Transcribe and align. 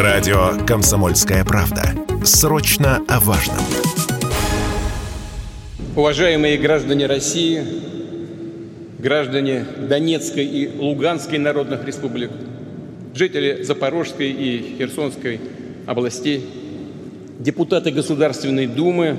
Радио 0.00 0.56
«Комсомольская 0.66 1.44
правда». 1.44 1.82
Срочно 2.24 3.04
о 3.06 3.20
важном. 3.20 3.58
Уважаемые 5.94 6.56
граждане 6.56 7.04
России, 7.04 7.62
граждане 8.98 9.66
Донецкой 9.90 10.46
и 10.46 10.74
Луганской 10.78 11.36
народных 11.36 11.84
республик, 11.84 12.30
жители 13.14 13.62
Запорожской 13.62 14.30
и 14.30 14.76
Херсонской 14.78 15.38
областей, 15.84 16.48
депутаты 17.38 17.90
Государственной 17.90 18.66
Думы, 18.66 19.18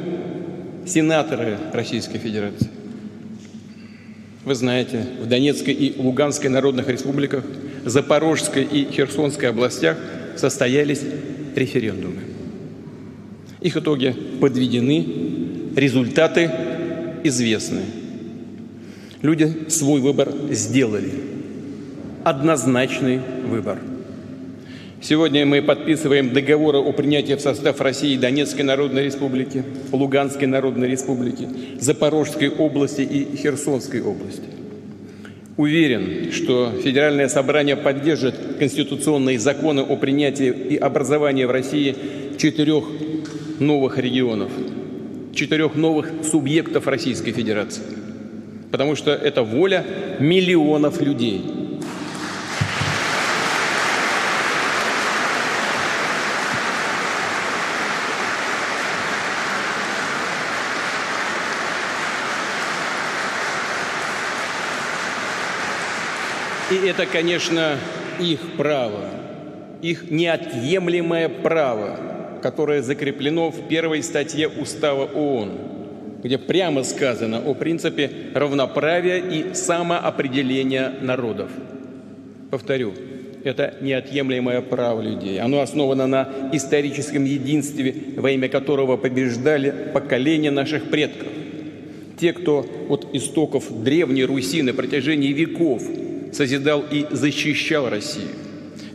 сенаторы 0.88 1.60
Российской 1.74 2.18
Федерации. 2.18 2.72
Вы 4.46 4.56
знаете, 4.56 5.06
в 5.22 5.28
Донецкой 5.28 5.76
и 5.76 6.02
Луганской 6.02 6.50
народных 6.50 6.88
республиках, 6.88 7.44
Запорожской 7.86 8.64
и 8.64 8.92
Херсонской 8.92 9.48
областях 9.48 9.98
состоялись 10.38 11.02
референдумы. 11.56 12.22
Их 13.62 13.78
итоги 13.78 14.16
подведены, 14.40 15.06
результаты 15.76 16.50
известны. 17.24 17.82
Люди 19.22 19.70
свой 19.70 20.02
выбор 20.02 20.32
сделали. 20.50 21.12
Однозначный 22.24 23.20
выбор. 23.46 23.80
Сегодня 25.02 25.48
мы 25.48 25.64
подписываем 25.64 26.32
договоры 26.32 26.78
о 26.78 26.92
принятии 26.92 27.34
в 27.34 27.42
состав 27.42 27.82
России 27.82 28.18
Донецкой 28.18 28.64
Народной 28.64 29.06
Республики, 29.06 29.64
Луганской 29.92 30.46
Народной 30.48 30.90
Республики, 30.90 31.48
Запорожской 31.80 32.50
области 32.50 33.02
и 33.02 33.36
Херсонской 33.36 34.02
области. 34.02 34.61
Уверен, 35.62 36.32
что 36.32 36.72
Федеральное 36.84 37.28
собрание 37.28 37.76
поддержит 37.76 38.34
конституционные 38.58 39.38
законы 39.38 39.82
о 39.82 39.96
принятии 39.96 40.48
и 40.48 40.76
образовании 40.76 41.44
в 41.44 41.52
России 41.52 41.96
четырех 42.40 42.86
новых 43.60 44.00
регионов, 44.00 44.52
четырех 45.36 45.76
новых 45.76 46.10
субъектов 46.24 46.88
Российской 46.88 47.32
Федерации. 47.32 47.84
Потому 48.72 48.96
что 48.96 49.12
это 49.12 49.44
воля 49.44 49.86
миллионов 50.20 51.00
людей– 51.00 51.44
И 66.72 66.88
это, 66.88 67.06
конечно, 67.06 67.78
их 68.18 68.40
право, 68.56 69.04
их 69.82 70.10
неотъемлемое 70.10 71.28
право, 71.28 72.40
которое 72.42 72.82
закреплено 72.82 73.52
в 73.52 73.68
первой 73.68 74.02
статье 74.02 74.48
Устава 74.48 75.04
ООН, 75.04 75.52
где 76.24 76.38
прямо 76.38 76.84
сказано 76.84 77.42
о 77.46 77.56
принципе 77.56 78.10
равноправия 78.34 79.18
и 79.18 79.54
самоопределения 79.54 80.94
народов. 81.02 81.52
Повторю, 82.50 82.94
это 83.44 83.74
неотъемлемое 83.82 84.62
право 84.62 85.02
людей. 85.02 85.42
Оно 85.42 85.60
основано 85.60 86.08
на 86.08 86.30
историческом 86.54 87.26
единстве, 87.26 87.94
во 88.16 88.32
имя 88.32 88.48
которого 88.48 88.96
побеждали 88.96 89.74
поколения 89.94 90.52
наших 90.52 90.90
предков. 90.90 91.28
Те, 92.18 92.32
кто 92.32 92.66
от 92.88 93.14
истоков 93.14 93.84
Древней 93.84 94.24
Руси 94.24 94.62
на 94.62 94.74
протяжении 94.74 95.34
веков– 95.34 95.84
созидал 96.32 96.84
и 96.90 97.06
защищал 97.12 97.90
Россию. 97.90 98.30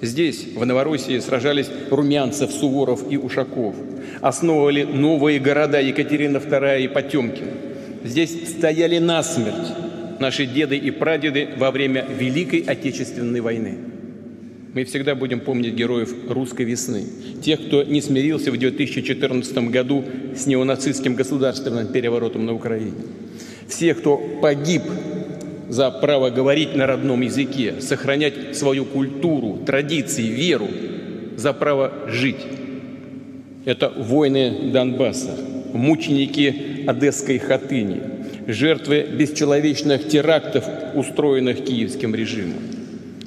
Здесь, 0.03 0.47
в 0.55 0.65
Новороссии, 0.65 1.19
сражались 1.21 1.69
Румянцев, 1.91 2.51
Суворов 2.51 3.11
и 3.11 3.17
Ушаков. 3.17 3.75
Основывали 4.21 4.83
новые 4.83 5.39
города 5.39 5.81
Екатерина 5.81 6.37
II 6.39 6.85
и 6.85 6.89
Потемкин. 6.89 7.47
Здесь 8.05 8.49
стояли 8.57 8.99
насмерть 8.99 9.73
наши 10.21 10.47
деды 10.47 10.77
и 10.77 10.91
прадеды 10.91 11.49
во 11.57 11.71
время 11.71 12.07
Великой 12.09 12.61
Отечественной 12.61 13.41
войны. 13.41 13.79
Мы 14.75 14.85
всегда 14.85 15.15
будем 15.15 15.41
помнить 15.41 15.75
героев 15.75 16.15
русской 16.29 16.67
весны, 16.67 17.05
тех, 17.43 17.67
кто 17.67 17.83
не 17.83 18.03
смирился 18.03 18.53
в 18.53 18.59
2014 18.59 19.57
году 19.71 20.05
с 20.37 20.47
неонацистским 20.47 21.15
государственным 21.15 21.87
переворотом 21.87 22.45
на 22.45 22.53
Украине, 22.53 22.93
всех, 23.67 24.01
кто 24.01 24.19
погиб 24.43 24.83
за 25.69 25.91
право 25.91 26.31
говорить 26.31 26.75
на 26.75 26.87
родном 26.87 27.23
языке, 27.23 27.75
сохранять 27.81 28.57
свою 28.57 28.85
культуру, 28.85 29.61
традиции, 29.67 30.23
веру, 30.23 30.69
за 31.37 31.53
право 31.53 31.93
жить. 32.09 32.45
Это 33.65 33.91
воины 33.91 34.71
Донбасса, 34.73 35.37
мученики 35.73 36.85
Одесской 36.87 37.39
хатыни, 37.39 38.01
жертвы 38.47 39.07
бесчеловечных 39.13 40.09
терактов, 40.09 40.65
устроенных 40.95 41.65
киевским 41.65 42.15
режимом. 42.15 42.63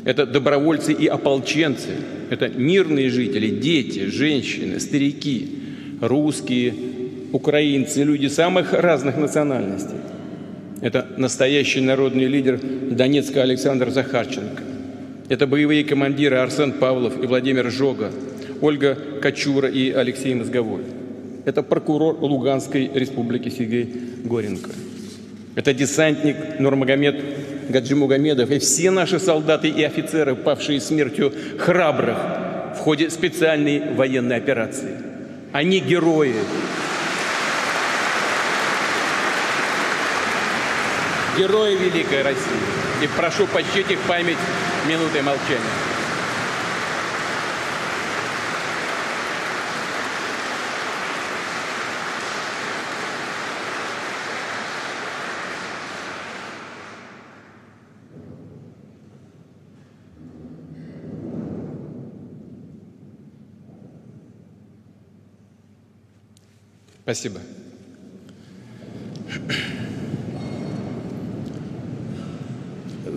Это 0.06 0.25
добровольцы 0.25 0.94
и 0.94 1.07
ополченцы, 1.07 1.89
это 2.29 2.47
мирные 2.47 3.09
жители, 3.09 3.50
дети, 3.50 4.06
женщины, 4.06 4.79
старики, 4.79 5.50
русские, 6.00 6.73
украинцы, 7.33 8.03
люди 8.03 8.27
самых 8.27 8.73
разных 8.73 9.17
национальностей. 9.17 9.97
Это 10.81 11.07
настоящий 11.17 11.81
народный 11.81 12.25
лидер 12.25 12.59
Донецка 12.59 13.41
Александр 13.41 13.90
Захарченко. 13.90 14.63
Это 15.28 15.45
боевые 15.45 15.84
командиры 15.84 16.38
Арсен 16.38 16.73
Павлов 16.73 17.22
и 17.22 17.28
Владимир 17.28 17.69
Жога, 17.69 18.12
Ольга 18.62 18.97
Качура 19.22 19.69
и 19.69 19.91
Алексей 19.91 20.34
Мозговой. 20.34 20.84
Это 21.45 21.63
прокурор 21.63 22.18
Луганской 22.19 22.89
республики 22.94 23.50
Сергей 23.50 23.94
Горенко. 24.23 24.69
Это 25.56 25.73
десантник 25.73 26.59
Нурмагомед 26.59 27.22
Гаджимугамедов 27.69 28.50
и 28.50 28.59
все 28.59 28.89
наши 28.89 29.19
солдаты 29.19 29.68
и 29.68 29.84
офицеры, 29.84 30.35
павшие 30.35 30.79
смертью 30.79 31.34
храбрых 31.57 32.18
в 32.75 32.79
ходе 32.79 33.09
специальной 33.09 33.94
военной 33.94 34.38
операции. 34.38 34.95
Они 35.51 35.79
герои, 35.79 36.35
герои 41.38 41.75
Великой 41.75 42.23
России. 42.23 42.44
И 43.01 43.07
прошу 43.07 43.47
почтить 43.47 43.90
их 43.91 44.00
память 44.01 44.38
минутой 44.88 45.22
молчания. 45.22 45.59
Спасибо. 67.09 67.39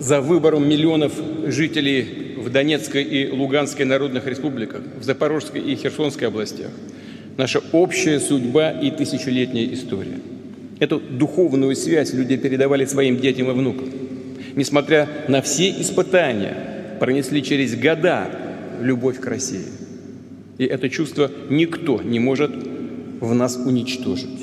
За 0.03 0.19
выбором 0.19 0.67
миллионов 0.67 1.13
жителей 1.47 2.35
в 2.37 2.49
Донецкой 2.49 3.03
и 3.03 3.31
Луганской 3.31 3.85
народных 3.85 4.27
республиках, 4.27 4.81
в 4.99 5.03
Запорожской 5.03 5.61
и 5.61 5.75
Херсонской 5.75 6.27
областях. 6.27 6.71
Наша 7.37 7.61
общая 7.71 8.19
судьба 8.19 8.71
и 8.71 8.91
тысячелетняя 8.91 9.73
история. 9.73 10.19
Эту 10.79 10.99
духовную 10.99 11.75
связь 11.75 12.13
люди 12.13 12.35
передавали 12.35 12.85
своим 12.85 13.17
детям 13.17 13.49
и 13.49 13.53
внукам. 13.53 13.89
Несмотря 14.55 15.07
на 15.29 15.41
все 15.41 15.69
испытания, 15.69 16.97
пронесли 16.99 17.41
через 17.41 17.75
года 17.75 18.29
любовь 18.81 19.19
к 19.19 19.25
России. 19.25 19.65
И 20.57 20.65
это 20.65 20.89
чувство 20.89 21.31
никто 21.49 22.01
не 22.01 22.19
может 22.19 22.51
в 23.21 23.33
нас 23.33 23.55
уничтожить. 23.55 24.42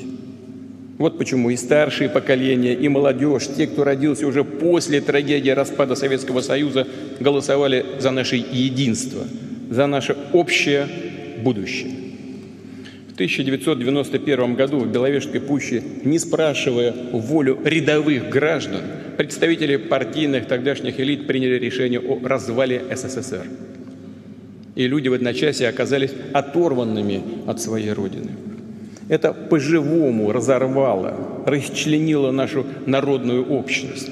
Вот 1.01 1.17
почему 1.17 1.49
и 1.49 1.55
старшие 1.55 2.09
поколения, 2.09 2.75
и 2.75 2.87
молодежь, 2.87 3.47
те, 3.57 3.65
кто 3.65 3.83
родился 3.83 4.27
уже 4.27 4.43
после 4.43 5.01
трагедии 5.01 5.49
распада 5.49 5.95
Советского 5.95 6.41
Союза, 6.41 6.87
голосовали 7.19 7.83
за 7.97 8.11
наше 8.11 8.35
единство, 8.35 9.23
за 9.71 9.87
наше 9.87 10.15
общее 10.31 10.87
будущее. 11.43 11.89
В 13.09 13.13
1991 13.13 14.53
году 14.53 14.77
в 14.77 14.91
Беловежской 14.91 15.41
пуще, 15.41 15.81
не 16.03 16.19
спрашивая 16.19 16.93
волю 17.11 17.57
рядовых 17.65 18.29
граждан, 18.29 18.81
представители 19.17 19.77
партийных 19.77 20.45
тогдашних 20.45 20.99
элит 20.99 21.25
приняли 21.25 21.57
решение 21.57 21.99
о 21.99 22.19
развале 22.23 22.79
СССР. 22.95 23.47
И 24.75 24.87
люди 24.87 25.07
в 25.07 25.13
одночасье 25.13 25.67
оказались 25.67 26.11
оторванными 26.31 27.23
от 27.47 27.59
своей 27.59 27.91
родины. 27.91 28.50
Это 29.11 29.33
по-живому 29.33 30.31
разорвало, 30.31 31.43
расчленило 31.45 32.31
нашу 32.31 32.65
народную 32.85 33.45
общность, 33.45 34.09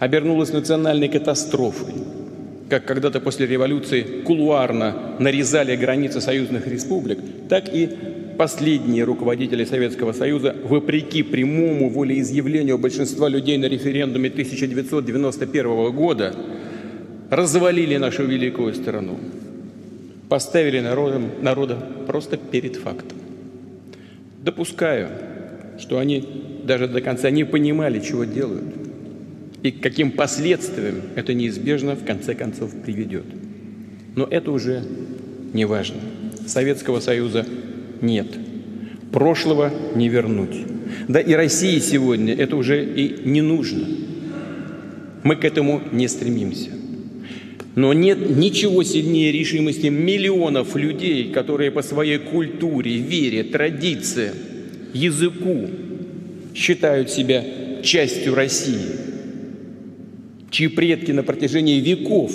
обернулось 0.00 0.52
национальной 0.52 1.08
катастрофой. 1.08 1.94
как 2.68 2.84
когда-то 2.84 3.20
после 3.20 3.46
революции 3.46 4.02
кулуарно 4.24 5.14
нарезали 5.20 5.76
границы 5.76 6.20
союзных 6.20 6.66
республик, 6.66 7.20
так 7.48 7.72
и 7.72 7.88
последние 8.36 9.04
руководители 9.04 9.64
Советского 9.64 10.12
Союза, 10.12 10.56
вопреки 10.64 11.22
прямому 11.22 11.88
волеизъявлению 11.88 12.78
большинства 12.78 13.28
людей 13.28 13.58
на 13.58 13.66
референдуме 13.66 14.28
1991 14.28 15.92
года, 15.92 16.34
развалили 17.30 17.96
нашу 17.96 18.24
великую 18.24 18.74
страну, 18.74 19.20
поставили 20.28 20.80
народом, 20.80 21.30
народа 21.40 21.76
просто 22.08 22.36
перед 22.36 22.74
фактом. 22.74 23.18
Допускаю, 24.46 25.08
что 25.76 25.98
они 25.98 26.24
даже 26.62 26.86
до 26.86 27.00
конца 27.00 27.30
не 27.30 27.42
понимали, 27.42 27.98
чего 27.98 28.22
делают, 28.22 28.76
и 29.64 29.72
к 29.72 29.80
каким 29.80 30.12
последствиям 30.12 31.02
это 31.16 31.34
неизбежно 31.34 31.96
в 31.96 32.04
конце 32.04 32.36
концов 32.36 32.70
приведет. 32.84 33.24
Но 34.14 34.24
это 34.24 34.52
уже 34.52 34.84
не 35.52 35.64
важно. 35.64 35.96
Советского 36.46 37.00
Союза 37.00 37.44
нет. 38.00 38.28
Прошлого 39.10 39.72
не 39.96 40.08
вернуть. 40.08 40.56
Да 41.08 41.18
и 41.18 41.32
России 41.32 41.80
сегодня 41.80 42.32
это 42.32 42.54
уже 42.54 42.84
и 42.84 43.28
не 43.28 43.42
нужно. 43.42 43.84
Мы 45.24 45.34
к 45.34 45.44
этому 45.44 45.82
не 45.90 46.06
стремимся. 46.06 46.70
Но 47.76 47.92
нет 47.92 48.34
ничего 48.34 48.82
сильнее 48.82 49.30
решимости 49.32 49.88
миллионов 49.88 50.74
людей, 50.76 51.30
которые 51.30 51.70
по 51.70 51.82
своей 51.82 52.16
культуре, 52.16 52.96
вере, 52.96 53.44
традициям, 53.44 54.34
языку 54.94 55.68
считают 56.54 57.10
себя 57.10 57.44
частью 57.82 58.34
России, 58.34 58.80
чьи 60.50 60.68
предки 60.68 61.12
на 61.12 61.22
протяжении 61.22 61.78
веков 61.78 62.32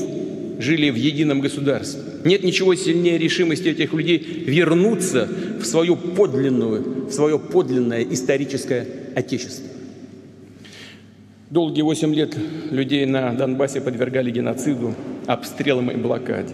жили 0.59 0.91
в 0.91 0.95
едином 0.95 1.41
государстве. 1.41 2.03
Нет 2.23 2.43
ничего 2.43 2.75
сильнее 2.75 3.17
решимости 3.17 3.69
этих 3.69 3.93
людей 3.93 4.19
вернуться 4.45 5.27
в 5.59 5.65
свою 5.65 5.95
подлинную, 5.95 7.07
в 7.07 7.11
свое 7.11 7.39
подлинное 7.39 8.03
историческое 8.03 8.85
отечество. 9.15 9.65
Долгие 11.49 11.81
восемь 11.81 12.13
лет 12.13 12.37
людей 12.69 13.07
на 13.07 13.33
Донбассе 13.33 13.81
подвергали 13.81 14.29
геноциду, 14.29 14.93
обстрелам 15.33 15.89
и 15.91 15.95
блокаде. 15.95 16.53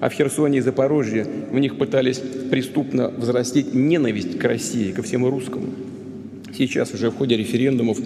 А 0.00 0.08
в 0.08 0.12
Херсоне 0.12 0.58
и 0.58 0.60
Запорожье 0.60 1.26
в 1.50 1.58
них 1.58 1.76
пытались 1.76 2.20
преступно 2.50 3.08
взрастить 3.08 3.74
ненависть 3.74 4.38
к 4.38 4.44
России, 4.44 4.92
ко 4.92 5.02
всему 5.02 5.30
русскому. 5.30 5.66
Сейчас 6.56 6.92
уже 6.94 7.10
в 7.10 7.16
ходе 7.16 7.36
референдумов 7.36 7.98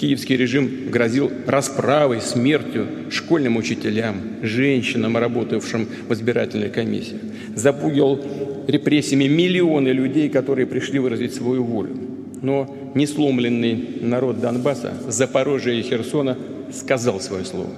киевский 0.00 0.36
режим 0.36 0.68
грозил 0.90 1.30
расправой, 1.46 2.20
смертью 2.20 2.86
школьным 3.10 3.56
учителям, 3.56 4.16
женщинам, 4.42 5.16
работавшим 5.16 5.86
в 6.08 6.12
избирательной 6.12 6.70
комиссии. 6.70 7.18
Запугивал 7.54 8.20
репрессиями 8.66 9.28
миллионы 9.28 9.88
людей, 9.88 10.28
которые 10.28 10.66
пришли 10.66 10.98
выразить 10.98 11.34
свою 11.34 11.64
волю. 11.64 11.96
Но 12.40 12.92
несломленный 12.94 14.00
народ 14.00 14.40
Донбасса, 14.40 14.94
Запорожья 15.08 15.72
и 15.72 15.82
Херсона 15.82 16.36
сказал 16.72 17.20
свое 17.20 17.44
слово. 17.44 17.70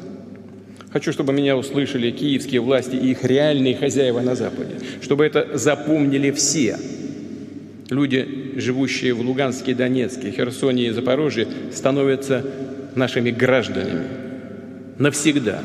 Хочу, 0.95 1.13
чтобы 1.13 1.35
меня 1.35 1.59
услышали 1.59 2.11
киевские 2.11 2.63
власти 2.63 2.97
и 2.97 3.11
их 3.11 3.23
реальные 3.25 3.77
хозяева 3.77 4.21
на 4.21 4.35
Западе, 4.35 4.77
чтобы 5.03 5.27
это 5.27 5.59
запомнили 5.59 6.31
все– 6.31 6.79
Люди, 7.91 8.55
живущие 8.57 9.13
в 9.13 9.21
Луганске, 9.21 9.75
Донецке, 9.75 10.31
Херсоне 10.31 10.87
и 10.87 10.91
Запорожье, 10.91 11.47
становятся 11.73 12.45
нашими 12.95 13.31
гражданами 13.31 14.07
навсегда. 14.99 15.61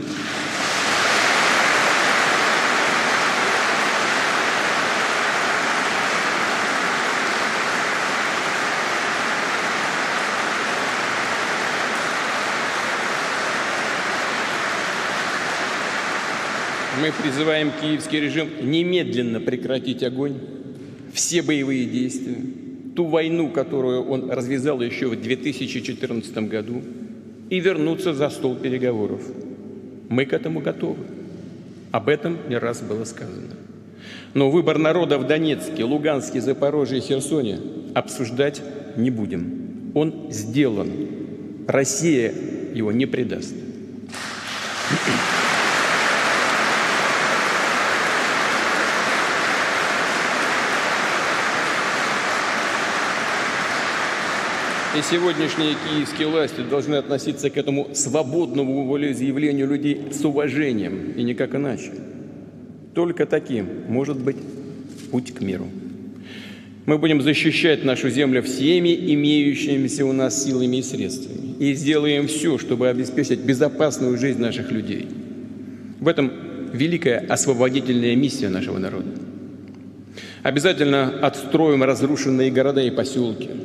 Мы 17.02 17.14
призываем 17.14 17.72
киевский 17.82 18.20
режим 18.20 18.50
немедленно 18.62 19.40
прекратить 19.40 20.04
огонь 20.04 20.36
все 21.14 21.42
боевые 21.42 21.86
действия, 21.86 22.38
ту 22.96 23.06
войну, 23.06 23.50
которую 23.50 24.04
он 24.04 24.30
развязал 24.30 24.82
еще 24.82 25.08
в 25.08 25.20
2014 25.20 26.38
году, 26.50 26.82
и 27.50 27.60
вернуться 27.60 28.14
за 28.14 28.30
стол 28.30 28.56
переговоров. 28.56 29.22
Мы 30.10 30.26
к 30.26 30.34
этому 30.34 30.60
готовы. 30.60 31.06
Об 31.92 32.10
этом 32.10 32.38
не 32.50 32.58
раз 32.58 32.82
было 32.82 33.06
сказано. 33.06 33.56
Но 34.34 34.52
выбор 34.52 34.78
народа 34.78 35.18
в 35.18 35.26
Донецке, 35.26 35.84
Луганске, 35.84 36.42
Запорожье 36.42 36.98
и 36.98 37.02
Херсоне 37.02 37.60
обсуждать 37.96 38.62
не 38.98 39.10
будем. 39.10 39.92
Он 39.96 40.28
сделан. 40.32 40.92
Россия 41.68 42.34
его 42.74 42.92
не 42.92 43.06
предаст. 43.06 43.56
И 54.98 55.04
сегодняшние 55.04 55.76
киевские 55.76 56.30
власти 56.30 56.62
должны 56.68 56.96
относиться 56.96 57.52
к 57.52 57.58
этому 57.58 57.90
свободному 57.94 58.88
волеизъявлению 58.88 59.68
людей 59.68 60.02
с 60.12 60.26
уважением 60.26 61.12
и 61.16 61.22
никак 61.22 61.54
иначе. 61.54 61.92
Только 62.96 63.28
таким 63.28 63.68
может 63.88 64.18
быть 64.18 64.38
путь 65.12 65.32
к 65.32 65.42
миру. 65.42 65.68
Мы 66.88 66.98
будем 66.98 67.22
защищать 67.22 67.86
нашу 67.86 68.10
землю 68.10 68.42
всеми 68.42 69.14
имеющимися 69.14 70.08
у 70.08 70.12
нас 70.12 70.44
силами 70.44 70.78
и 70.78 70.82
средствами. 70.82 71.54
И 71.60 71.76
сделаем 71.76 72.26
все, 72.26 72.58
чтобы 72.58 72.90
обеспечить 72.90 73.42
безопасную 73.42 74.18
жизнь 74.18 74.42
наших 74.42 74.72
людей. 74.72 75.08
В 76.00 76.08
этом 76.08 76.32
великая 76.74 77.20
освободительная 77.30 78.16
миссия 78.16 78.50
нашего 78.50 78.80
народа. 78.80 79.12
Обязательно 80.42 81.20
отстроим 81.22 81.84
разрушенные 81.84 82.50
города 82.50 82.82
и 82.82 82.90
поселки– 82.90 83.50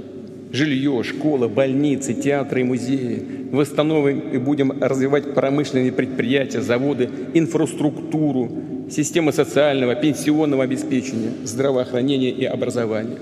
жилье, 0.54 1.02
школа, 1.02 1.48
больницы, 1.48 2.14
театры 2.14 2.60
и 2.60 2.64
музеи. 2.64 3.22
Восстановим 3.50 4.20
и 4.32 4.38
будем 4.38 4.72
развивать 4.80 5.34
промышленные 5.34 5.92
предприятия, 5.92 6.62
заводы, 6.62 7.10
инфраструктуру, 7.34 8.50
системы 8.90 9.32
социального, 9.32 9.94
пенсионного 9.94 10.64
обеспечения, 10.64 11.32
здравоохранения 11.42 12.30
и 12.30 12.44
образования. 12.44 13.18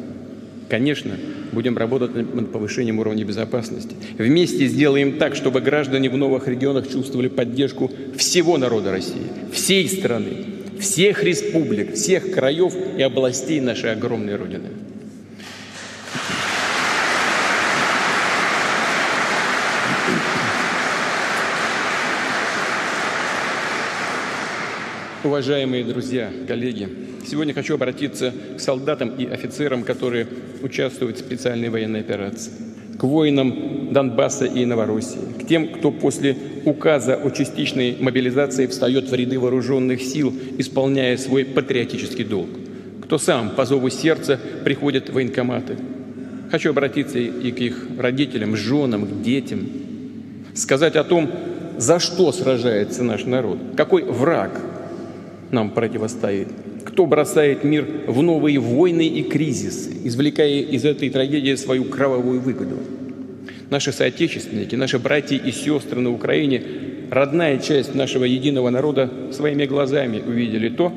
Конечно, 0.68 1.12
будем 1.52 1.76
работать 1.76 2.14
над 2.34 2.52
повышением 2.52 2.98
уровня 2.98 3.24
безопасности. 3.24 3.94
Вместе 4.18 4.66
сделаем 4.66 5.18
так, 5.18 5.34
чтобы 5.34 5.60
граждане 5.60 6.08
в 6.10 6.16
новых 6.16 6.48
регионах 6.48 6.90
чувствовали 6.90 7.28
поддержку 7.28 7.90
всего 8.16 8.56
народа 8.58 8.90
России, 8.90 9.26
всей 9.52 9.88
страны, 9.88 10.32
всех 10.78 11.22
республик, 11.24 11.94
всех 11.94 12.32
краев 12.32 12.74
и 12.96 13.02
областей 13.02 13.60
нашей 13.60 13.92
огромной 13.92 14.36
Родины. 14.36 14.68
Уважаемые 25.24 25.84
друзья, 25.84 26.32
коллеги, 26.48 26.88
сегодня 27.24 27.54
хочу 27.54 27.74
обратиться 27.74 28.34
к 28.56 28.60
солдатам 28.60 29.10
и 29.10 29.24
офицерам, 29.24 29.84
которые 29.84 30.26
участвуют 30.62 31.16
в 31.16 31.20
специальной 31.20 31.68
военной 31.68 32.00
операции, 32.00 32.50
к 32.98 33.04
воинам 33.04 33.92
Донбасса 33.92 34.46
и 34.46 34.64
Новороссии, 34.64 35.20
к 35.40 35.46
тем, 35.46 35.74
кто 35.74 35.92
после 35.92 36.36
указа 36.64 37.14
о 37.14 37.30
частичной 37.30 37.98
мобилизации 38.00 38.66
встает 38.66 39.10
в 39.10 39.14
ряды 39.14 39.38
вооруженных 39.38 40.02
сил, 40.02 40.34
исполняя 40.58 41.16
свой 41.16 41.44
патриотический 41.44 42.24
долг, 42.24 42.48
кто 43.04 43.16
сам 43.16 43.50
по 43.50 43.64
зову 43.64 43.90
сердца 43.90 44.40
приходит 44.64 45.08
в 45.08 45.12
военкоматы. 45.12 45.76
Хочу 46.50 46.70
обратиться 46.70 47.20
и 47.20 47.52
к 47.52 47.60
их 47.60 47.86
родителям, 47.96 48.56
женам, 48.56 49.06
к 49.06 49.22
детям, 49.22 49.68
сказать 50.54 50.96
о 50.96 51.04
том, 51.04 51.30
за 51.78 52.00
что 52.00 52.32
сражается 52.32 53.04
наш 53.04 53.24
народ, 53.24 53.58
какой 53.76 54.02
враг– 54.02 54.60
нам 55.52 55.70
противостоит? 55.70 56.48
Кто 56.84 57.06
бросает 57.06 57.62
мир 57.62 57.86
в 58.08 58.22
новые 58.22 58.58
войны 58.58 59.06
и 59.06 59.22
кризисы, 59.22 59.92
извлекая 60.04 60.60
из 60.60 60.84
этой 60.84 61.10
трагедии 61.10 61.54
свою 61.54 61.84
кровавую 61.84 62.40
выгоду? 62.40 62.76
Наши 63.70 63.92
соотечественники, 63.92 64.74
наши 64.74 64.98
братья 64.98 65.36
и 65.36 65.52
сестры 65.52 66.00
на 66.00 66.10
Украине, 66.10 66.62
родная 67.10 67.58
часть 67.58 67.94
нашего 67.94 68.24
единого 68.24 68.70
народа 68.70 69.10
своими 69.32 69.66
глазами 69.66 70.20
увидели 70.20 70.68
то, 70.68 70.92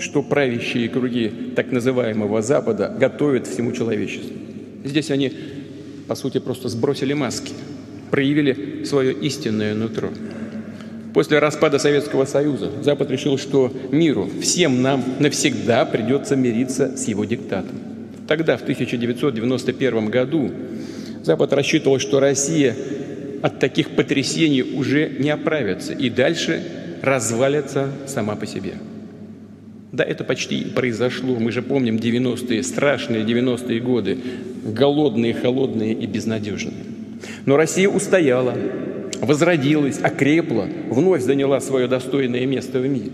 что 0.00 0.22
правящие 0.22 0.88
круги 0.88 1.30
так 1.56 1.72
называемого 1.72 2.42
Запада 2.42 2.94
готовят 2.98 3.46
всему 3.46 3.72
человечеству. 3.72 4.36
Здесь 4.84 5.10
они, 5.10 5.32
по 6.06 6.14
сути, 6.14 6.38
просто 6.38 6.68
сбросили 6.68 7.14
маски, 7.14 7.52
проявили 8.10 8.84
свое 8.84 9.12
истинное 9.12 9.74
нутро. 9.74 10.08
После 11.18 11.40
распада 11.40 11.80
Советского 11.80 12.26
Союза 12.26 12.70
Запад 12.80 13.10
решил, 13.10 13.38
что 13.38 13.72
миру, 13.90 14.30
всем 14.40 14.82
нам 14.82 15.02
навсегда 15.18 15.84
придется 15.84 16.36
мириться 16.36 16.96
с 16.96 17.08
его 17.08 17.24
диктатом. 17.24 17.74
Тогда, 18.28 18.56
в 18.56 18.62
1991 18.62 20.10
году, 20.10 20.48
Запад 21.24 21.52
рассчитывал, 21.54 21.98
что 21.98 22.20
Россия 22.20 22.76
от 23.42 23.58
таких 23.58 23.96
потрясений 23.96 24.62
уже 24.62 25.08
не 25.08 25.30
оправится 25.30 25.92
и 25.92 26.08
дальше 26.08 26.62
развалится 27.02 27.88
сама 28.06 28.36
по 28.36 28.46
себе. 28.46 28.74
Да, 29.90 30.04
это 30.04 30.22
почти 30.22 30.66
произошло. 30.66 31.34
Мы 31.34 31.50
же 31.50 31.62
помним 31.62 31.96
90-е, 31.96 32.62
страшные 32.62 33.24
90-е 33.24 33.80
годы, 33.80 34.18
голодные, 34.62 35.34
холодные 35.34 35.94
и 35.94 36.06
безнадежные. 36.06 36.84
Но 37.44 37.56
Россия 37.56 37.88
устояла, 37.88 38.54
возродилась, 39.20 40.00
окрепла, 40.02 40.66
вновь 40.90 41.22
заняла 41.22 41.60
свое 41.60 41.88
достойное 41.88 42.46
место 42.46 42.80
в 42.80 42.88
мире. 42.88 43.12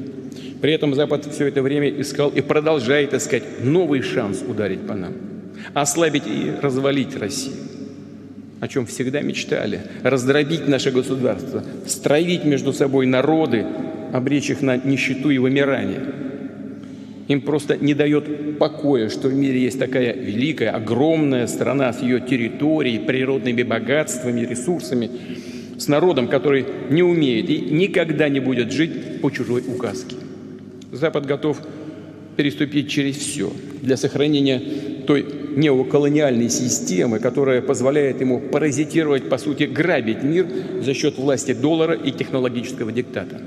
При 0.60 0.72
этом 0.72 0.94
Запад 0.94 1.26
все 1.30 1.46
это 1.46 1.62
время 1.62 1.88
искал 1.88 2.30
и 2.30 2.40
продолжает 2.40 3.12
искать 3.14 3.62
новый 3.62 4.02
шанс 4.02 4.42
ударить 4.46 4.86
по 4.86 4.94
нам, 4.94 5.12
ослабить 5.74 6.26
и 6.26 6.52
развалить 6.62 7.16
Россию 7.16 7.56
о 8.64 8.68
чем 8.68 8.86
всегда 8.86 9.20
мечтали, 9.20 9.82
раздробить 10.02 10.66
наше 10.66 10.90
государство, 10.90 11.62
стравить 11.86 12.46
между 12.46 12.72
собой 12.72 13.04
народы, 13.04 13.66
обречь 14.10 14.48
их 14.48 14.62
на 14.62 14.78
нищету 14.78 15.28
и 15.28 15.36
вымирание. 15.36 16.00
Им 17.28 17.42
просто 17.42 17.76
не 17.76 17.92
дает 17.92 18.58
покоя, 18.58 19.10
что 19.10 19.28
в 19.28 19.34
мире 19.34 19.60
есть 19.60 19.78
такая 19.78 20.14
великая, 20.14 20.70
огромная 20.70 21.46
страна 21.46 21.92
с 21.92 22.00
ее 22.00 22.20
территорией, 22.20 23.00
природными 23.00 23.62
богатствами, 23.62 24.46
ресурсами, 24.46 25.10
с 25.78 25.88
народом, 25.88 26.28
который 26.28 26.66
не 26.90 27.02
умеет 27.02 27.48
и 27.50 27.58
никогда 27.58 28.28
не 28.28 28.40
будет 28.40 28.72
жить 28.72 29.20
по 29.20 29.30
чужой 29.30 29.62
указке. 29.66 30.16
Запад 30.92 31.26
готов 31.26 31.60
переступить 32.36 32.88
через 32.88 33.16
все 33.16 33.52
для 33.82 33.96
сохранения 33.96 34.60
той 35.06 35.26
неоколониальной 35.56 36.48
системы, 36.50 37.18
которая 37.18 37.62
позволяет 37.62 38.20
ему 38.20 38.40
паразитировать, 38.40 39.28
по 39.28 39.38
сути, 39.38 39.64
грабить 39.64 40.22
мир 40.22 40.46
за 40.80 40.94
счет 40.94 41.18
власти 41.18 41.52
доллара 41.52 41.94
и 41.94 42.10
технологического 42.10 42.92
диктата. 42.92 43.40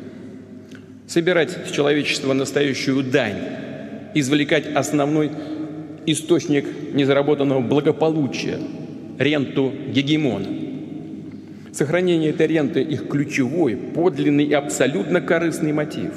Собирать 1.08 1.52
с 1.68 1.72
человечества 1.72 2.34
настоящую 2.34 3.04
дань, 3.04 3.38
извлекать 4.14 4.68
основной 4.68 5.32
источник 6.06 6.66
незаработанного 6.94 7.62
благополучия, 7.62 8.60
ренту 9.18 9.74
гегемона. 9.90 10.67
Сохранение 11.78 12.32
этой 12.32 12.48
ренты– 12.48 12.82
их 12.82 13.08
ключевой, 13.08 13.76
подлинный 13.76 14.46
и 14.46 14.54
абсолютно 14.54 15.22
корыстный 15.22 15.74
мотив. 15.74 16.12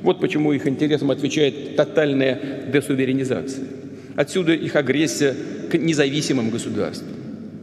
Вот 0.00 0.20
почему 0.20 0.52
их 0.52 0.66
интересам 0.66 1.10
отвечает 1.10 1.76
тотальная 1.76 2.40
десуверенизация– 2.72 3.64
Отсюда 4.16 4.52
их 4.52 4.76
агрессия 4.76 5.34
к 5.70 5.74
независимым 5.78 6.50
государствам, 6.50 7.08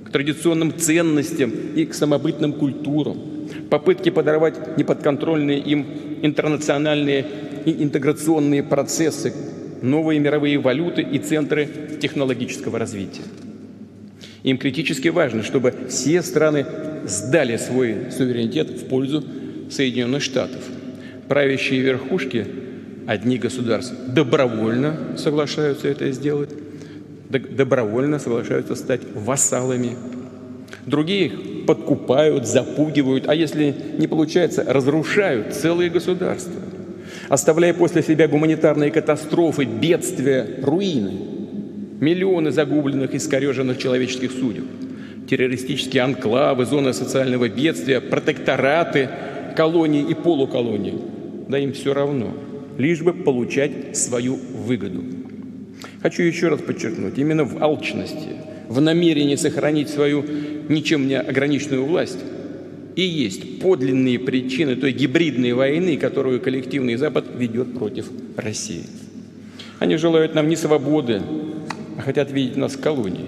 к 0.06 0.10
традиционным 0.10 0.75
ценностям 0.75 1.51
и 1.75 1.86
к 1.86 1.94
самобытным 1.94 2.53
культурам, 2.53 3.18
попытки 3.70 4.10
подорвать 4.10 4.77
неподконтрольные 4.77 5.60
им 5.60 5.86
интернациональные 6.22 7.25
и 7.65 7.84
интеграционные 7.84 8.63
процессы, 8.63 9.34
новые 9.82 10.20
мировые 10.20 10.58
валюты 10.58 11.03
и 11.03 11.20
центры 11.20 11.70
технологического 12.01 12.79
развития. 12.79 13.24
Им 14.43 14.58
критически 14.58 15.10
важно, 15.10 15.43
чтобы 15.43 15.74
все 15.89 16.22
страны 16.22 16.65
сдали 17.05 17.58
свой 17.58 18.12
суверенитет 18.12 18.69
в 18.69 18.88
пользу 18.88 19.24
Соединенных 19.69 20.22
Штатов. 20.22 20.63
Правящие 21.27 21.81
верхушки 21.81 22.48
Одни 23.10 23.39
государства 23.39 23.98
добровольно 24.05 25.17
соглашаются 25.17 25.88
это 25.88 26.12
сделать, 26.12 26.51
добровольно 27.27 28.19
соглашаются 28.19 28.75
стать 28.75 29.01
вассалами. 29.15 29.98
Другие 30.86 31.25
их 31.25 31.65
подкупают, 31.65 32.46
запугивают, 32.46 33.27
а 33.27 33.34
если 33.34 33.74
не 33.98 34.05
получается, 34.05 34.63
разрушают 34.63 35.55
целые 35.55 35.89
государства, 35.89 36.62
оставляя 37.29 37.74
после 37.74 38.03
себя 38.03 38.27
гуманитарные 38.27 38.91
катастрофы, 38.91 39.63
бедствия, 39.63 40.60
руины, 40.62 41.28
миллионы 42.00 42.51
загубленных 42.51 43.13
и 43.13 43.18
искореженных 43.18 43.77
человеческих 43.77 44.32
судеб, 44.32 44.65
террористические 45.29 46.03
анклавы, 46.03 46.65
зоны 46.65 46.94
социального 46.94 47.50
бедствия, 47.50 48.01
протектораты, 48.01 49.10
колонии 49.56 50.06
и 50.10 50.13
полуколонии. 50.13 50.96
Да 51.48 51.58
им 51.58 51.74
все 51.74 51.94
равно– 51.94 52.34
лишь 52.79 53.01
бы 53.01 53.13
получать 53.13 53.96
свою 53.96 54.36
выгоду. 54.36 55.03
Хочу 56.01 56.24
еще 56.24 56.48
раз 56.48 56.62
подчеркнуть, 56.62 57.18
именно 57.18 57.44
в 57.44 57.62
алчности, 57.62 58.29
в 58.70 58.79
намерении 58.82 59.36
сохранить 59.36 59.89
свою 59.89 60.25
ничем 60.70 61.08
не 61.08 61.20
ограниченную 61.20 61.86
власть 61.86 62.20
и 62.96 63.01
есть 63.01 63.60
подлинные 63.60 64.18
причины 64.18 64.75
той 64.75 64.94
гибридной 64.94 65.53
войны, 65.53 65.98
которую 65.98 66.39
коллективный 66.39 66.96
Запад 66.96 67.25
ведет 67.36 67.77
против 67.77 68.10
России. 68.38 68.84
Они 69.79 69.98
желают 69.98 70.34
нам 70.34 70.48
не 70.48 70.56
свободы, 70.56 71.22
а 72.00 72.01
хотят 72.01 72.32
видеть 72.32 72.56
нас 72.56 72.75
в 72.75 72.79
колонии. 72.79 73.25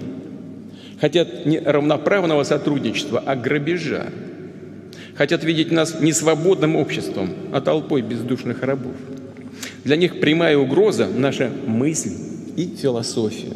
Хотят 0.98 1.44
не 1.44 1.58
равноправного 1.58 2.42
сотрудничества, 2.42 3.22
а 3.24 3.36
грабежа. 3.36 4.06
Хотят 5.14 5.44
видеть 5.44 5.70
нас 5.70 6.00
не 6.00 6.14
свободным 6.14 6.76
обществом, 6.76 7.28
а 7.52 7.60
толпой 7.60 8.00
бездушных 8.00 8.62
рабов. 8.62 8.94
Для 9.84 9.96
них 9.96 10.20
прямая 10.20 10.56
угроза– 10.56 11.06
наша 11.14 11.50
мысль 11.66 12.12
и 12.56 12.64
философия. 12.64 13.52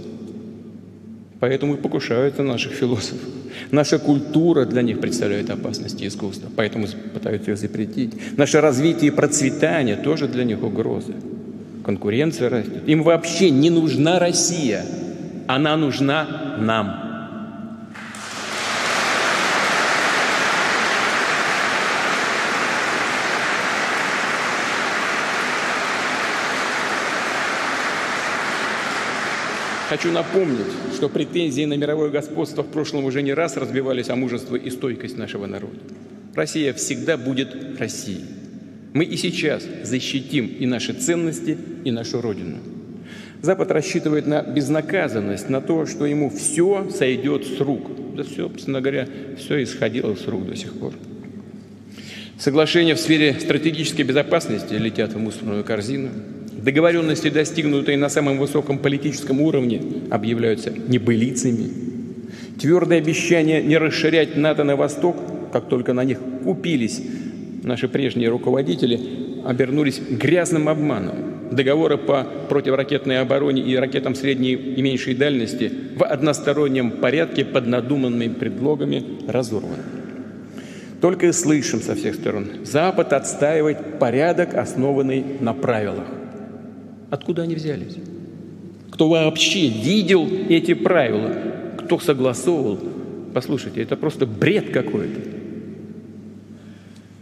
Поэтому 1.41 1.77
и 1.77 1.79
покушаются 1.79 2.43
наших 2.43 2.73
философов. 2.73 3.31
Наша 3.71 3.99
культура 3.99 4.67
для 4.67 4.83
них 4.83 5.01
представляет 5.01 5.49
опасность 5.49 6.03
и 6.03 6.09
искусство, 6.09 6.51
поэтому 6.55 6.89
пытаются 7.15 7.53
ее 7.53 7.57
запретить. 7.57 8.13
Наше 8.37 8.61
развитие 8.61 9.11
и 9.11 9.15
процветание 9.15 9.97
тоже 9.97 10.29
для 10.29 10.45
них 10.45 10.63
угрозы. 10.63 11.15
Конкуренция 11.87 12.51
растет. 12.51 12.83
Им 12.87 13.03
вообще 13.03 13.49
не 13.49 13.71
нужна 13.71 14.19
Россия, 14.19 14.85
она 15.47 15.77
нужна 15.77 16.57
нам. 16.59 17.07
Хочу 29.89 30.11
напомнить, 30.11 30.67
что 30.97 31.09
претензии 31.09 31.65
на 31.65 31.75
мировое 31.75 32.11
господство 32.11 32.63
в 32.63 32.67
прошлом 32.73 33.05
уже 33.05 33.23
не 33.23 33.33
раз 33.33 33.57
разбивались 33.57 34.11
о 34.11 34.17
мужество 34.17 34.57
и 34.57 34.69
стойкость 34.69 35.17
нашего 35.17 35.47
народа. 35.47 35.79
Россия 36.35 36.73
всегда 36.75 37.17
будет 37.17 37.79
Россией. 37.79 38.25
Мы 38.95 39.05
и 39.05 39.17
сейчас 39.17 39.65
защитим 39.85 40.49
и 40.49 40.67
наши 40.67 40.93
ценности, 40.93 41.57
и 41.85 41.93
нашу 41.93 42.21
Родину. 42.21 42.59
Запад 43.43 43.71
рассчитывает 43.71 44.27
на 44.27 44.43
безнаказанность, 44.43 45.49
на 45.49 45.61
то, 45.61 45.87
что 45.87 46.07
ему 46.07 46.31
все 46.31 46.89
сойдет 46.91 47.47
с 47.47 47.61
рук. 47.61 47.91
Да 48.17 48.23
все, 48.23 48.49
собственно 48.49 48.81
говоря, 48.81 49.07
все 49.39 49.63
исходило 49.63 50.15
с 50.15 50.27
рук 50.27 50.47
до 50.47 50.57
сих 50.57 50.73
пор. 50.73 50.93
Соглашения 52.39 52.95
в 52.95 53.01
сфере 53.01 53.35
стратегической 53.39 54.05
безопасности 54.05 54.75
летят 54.75 55.13
в 55.13 55.19
мусорную 55.19 55.65
корзину. 55.65 56.11
Договоренности, 56.53 57.31
достигнутые 57.31 57.97
на 57.97 58.09
самом 58.09 58.39
высоком 58.39 58.79
политическом 58.79 59.41
уровне, 59.41 59.81
объявляются 60.11 60.71
небылицами. 60.71 61.71
Твердые 62.61 63.01
обещания 63.01 63.63
не 63.63 63.79
расширять 63.79 64.37
НАТО 64.37 64.65
на 64.65 64.77
восток, 64.77 65.17
как 65.53 65.69
только 65.69 65.93
на 65.93 66.05
них 66.05 66.19
купились 66.45 67.01
наши 67.63 67.89
прежние 67.89 68.29
руководители, 68.29 69.01
обернулись 69.45 70.01
грязным 70.11 70.69
обманом. 70.69 71.36
Договоры 71.51 71.97
по 71.97 72.27
противоракетной 72.49 73.21
обороне 73.21 73.63
и 73.63 73.77
ракетам 73.77 74.15
средней 74.15 74.55
и 74.55 74.83
меньшей 74.83 75.15
дальности 75.15 75.71
в 75.97 76.05
одностороннем 76.05 76.91
порядке 76.91 77.45
под 77.45 77.67
надуманными 77.67 78.33
предлогами 78.33 79.05
разорваны. 79.29 79.83
Только 81.01 81.27
и 81.27 81.33
слышим 81.33 81.81
со 81.81 81.95
всех 81.95 82.15
сторон. 82.15 82.47
Запад 82.65 83.13
отстаивает 83.13 83.99
порядок, 83.99 84.55
основанный 84.55 85.25
на 85.41 85.53
правилах. 85.53 86.07
Откуда 87.11 87.43
они 87.43 87.55
взялись? 87.55 87.97
Кто 88.91 89.09
вообще 89.09 89.69
видел 89.69 90.27
эти 90.49 90.75
правила? 90.75 91.33
Кто 91.79 91.99
согласовывал? 91.99 92.79
Послушайте, 93.35 93.83
это 93.83 93.97
просто 93.97 94.27
бред 94.27 94.71
какой-то. 94.71 95.21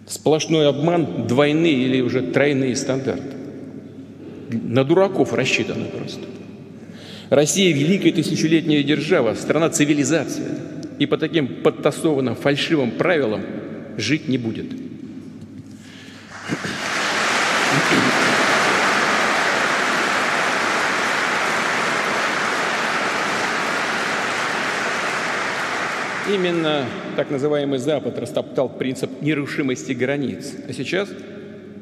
Сплошной 0.07 0.69
обман, 0.69 1.27
двойные 1.27 1.75
или 1.75 2.01
уже 2.01 2.23
тройные 2.23 2.77
стандарты. 2.77 3.34
На 4.51 4.85
дураков 4.85 5.33
рассчитано 5.33 5.87
просто. 5.87 6.27
Россия– 7.31 7.73
великая 7.75 8.13
тысячелетняя 8.13 8.83
держава, 8.83 9.35
страна 9.35 9.71
цивилизация. 9.71 10.59
И 10.99 11.07
по 11.07 11.17
таким 11.17 11.63
подтасованным 11.63 12.37
фальшивым 12.37 12.93
правилам 12.93 13.43
жить 13.97 14.29
не 14.29 14.39
будет. 14.39 14.67
Именно 26.29 26.87
так 27.17 27.31
называемый 27.31 27.79
Запад 27.79 28.19
растоптал 28.19 28.69
принцип 28.69 29.11
нерушимости 29.21 29.93
границ, 29.93 30.53
а 30.67 30.73
сейчас 30.73 31.09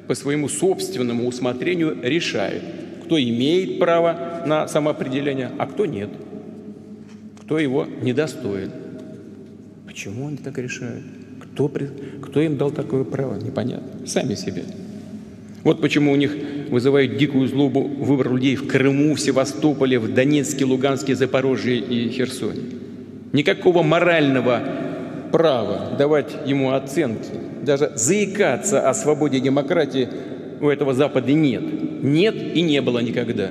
по 0.07 0.15
своему 0.15 0.49
собственному 0.49 1.27
усмотрению 1.27 1.97
решает, 2.03 2.63
кто 3.05 3.21
имеет 3.21 3.79
право 3.79 4.43
на 4.47 4.69
самоопределение, 4.69 5.51
а 5.59 5.67
кто 5.67 5.87
нет, 5.87 6.11
кто 7.43 7.59
его 7.59 7.87
недостоин. 8.03 8.71
Почему 9.87 10.29
они 10.29 10.39
так 10.39 10.59
решают? 10.59 11.03
Кто, 11.41 11.71
кто 12.23 12.41
им 12.41 12.57
дал 12.57 12.71
такое 12.71 13.05
право? 13.05 13.37
Непонятно. 13.37 14.07
Сами 14.07 14.35
себе. 14.35 14.65
Вот 15.65 15.81
почему 15.81 16.13
у 16.13 16.17
них 16.17 16.35
вызывает 16.71 17.19
дикую 17.19 17.47
злобу 17.47 17.83
выбор 17.83 18.33
людей 18.33 18.57
в 18.57 18.67
Крыму, 18.67 19.15
в 19.15 19.21
Севастополе, 19.21 19.99
в 19.99 20.13
Донецке, 20.13 20.65
Луганске, 20.65 21.15
Запорожье 21.15 21.77
и 21.77 22.09
Херсоне. 22.09 22.63
Никакого 23.33 23.83
морального 23.83 24.63
права 25.31 25.95
давать 25.97 26.35
ему 26.47 26.73
оценки, 26.73 27.31
даже 27.63 27.93
заикаться 27.95 28.89
о 28.89 28.95
свободе 28.95 29.39
и 29.39 29.41
демократии 29.41 30.09
у 30.61 30.69
этого 30.69 30.95
Запада 30.95 31.33
нет. 31.33 31.63
Нет 32.03 32.35
и 32.55 32.63
не 32.63 32.81
было 32.81 32.99
никогда. 33.01 33.51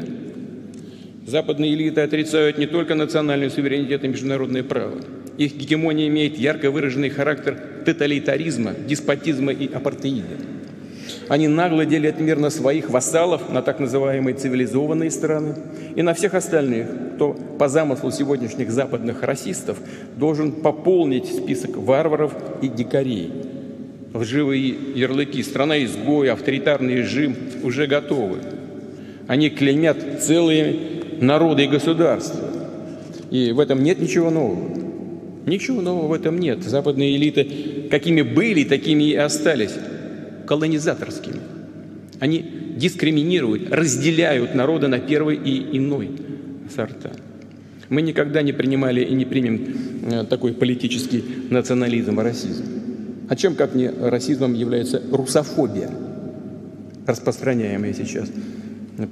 Западные 1.26 1.74
элиты 1.74 2.02
отрицают 2.02 2.58
не 2.58 2.66
только 2.66 2.96
национальный 2.96 3.50
суверенитет 3.50 4.04
и 4.04 4.08
международное 4.08 4.64
право. 4.64 4.96
Их 5.38 5.56
гегемония 5.56 6.08
имеет 6.08 6.38
ярко 6.38 6.72
выраженный 6.72 7.10
характер 7.10 7.58
тоталитаризма, 7.86 8.74
деспотизма 8.88 9.52
и 9.52 9.72
апартеида. 9.72 10.38
Они 11.28 11.48
нагло 11.48 11.86
делят 11.86 12.20
мир 12.20 12.38
на 12.38 12.50
своих 12.50 12.90
вассалов, 12.90 13.50
на 13.50 13.62
так 13.62 13.80
называемые 13.80 14.36
цивилизованные 14.36 15.12
страны, 15.12 15.56
и 15.96 16.02
на 16.02 16.14
всех 16.14 16.34
остальных, 16.34 16.88
кто 17.16 17.34
по 17.34 17.70
замыслу 17.70 18.12
сегодняшних 18.12 18.72
западных 18.72 19.24
расистов 19.24 19.78
должен 20.18 20.52
пополнить 20.52 21.28
список 21.28 21.78
варваров 21.78 22.34
и 22.62 22.68
дикарей. 22.68 23.32
Лживые 24.14 24.76
ярлыки 24.96 25.42
«страна 25.42 25.84
изгой», 25.84 26.30
«авторитарный 26.30 26.96
режим» 26.96 27.36
уже 27.64 27.88
готовы. 27.88 28.40
Они 29.28 29.50
клеймят 29.50 30.22
целые 30.22 30.76
народы 31.22 31.64
и 31.64 31.68
государства. 31.68 32.50
И 33.30 33.54
в 33.54 33.60
этом 33.60 33.84
нет 33.84 34.02
ничего 34.02 34.30
нового. 34.30 34.70
Ничего 35.46 35.82
нового 35.82 36.08
в 36.08 36.14
этом 36.14 36.40
нет. 36.40 36.64
Западные 36.64 37.16
элиты 37.16 37.88
какими 37.90 38.22
были, 38.22 38.64
такими 38.64 39.04
и 39.06 39.16
остались 39.16 39.74
колонизаторскими. 40.46 41.40
Они 42.20 42.44
дискриминируют, 42.76 43.72
разделяют 43.72 44.56
народы 44.56 44.88
на 44.88 45.00
первый 45.00 45.38
и 45.38 45.78
иной 45.78 46.10
сорта. 46.74 47.12
Мы 47.90 48.02
никогда 48.02 48.42
не 48.42 48.54
принимали 48.54 49.04
и 49.04 49.14
не 49.14 49.26
примем 49.26 49.76
э, 50.10 50.24
такой 50.24 50.54
политический 50.54 51.24
национализм 51.50 52.20
и 52.20 52.24
расизм. 52.24 52.64
А 53.32 53.36
чем, 53.38 53.56
как 53.56 53.76
не 53.76 53.90
расизмом, 53.90 54.54
является 54.54 55.02
русофобия, 55.10 55.90
распространяемая 57.08 57.94
сейчас 57.94 58.30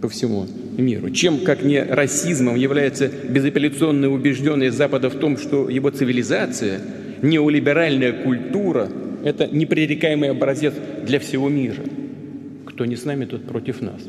по 0.01 0.09
всему 0.09 0.45
миру? 0.77 1.09
Чем, 1.09 1.39
как 1.39 1.63
не 1.63 1.81
расизмом, 1.81 2.57
является 2.57 3.07
безапелляционная 3.07 4.09
убежденность 4.09 4.75
Запада 4.75 5.09
в 5.09 5.15
том, 5.15 5.37
что 5.37 5.69
его 5.69 5.89
цивилизация, 5.89 6.81
неолиберальная 7.21 8.11
культура– 8.11 8.89
это 9.23 9.47
непререкаемый 9.47 10.31
образец 10.31 10.73
для 11.05 11.21
всего 11.21 11.47
мира. 11.47 11.81
Кто 12.65 12.83
не 12.83 12.97
с 12.97 13.05
нами, 13.05 13.23
тот 13.23 13.45
против 13.45 13.79
нас. 13.79 14.01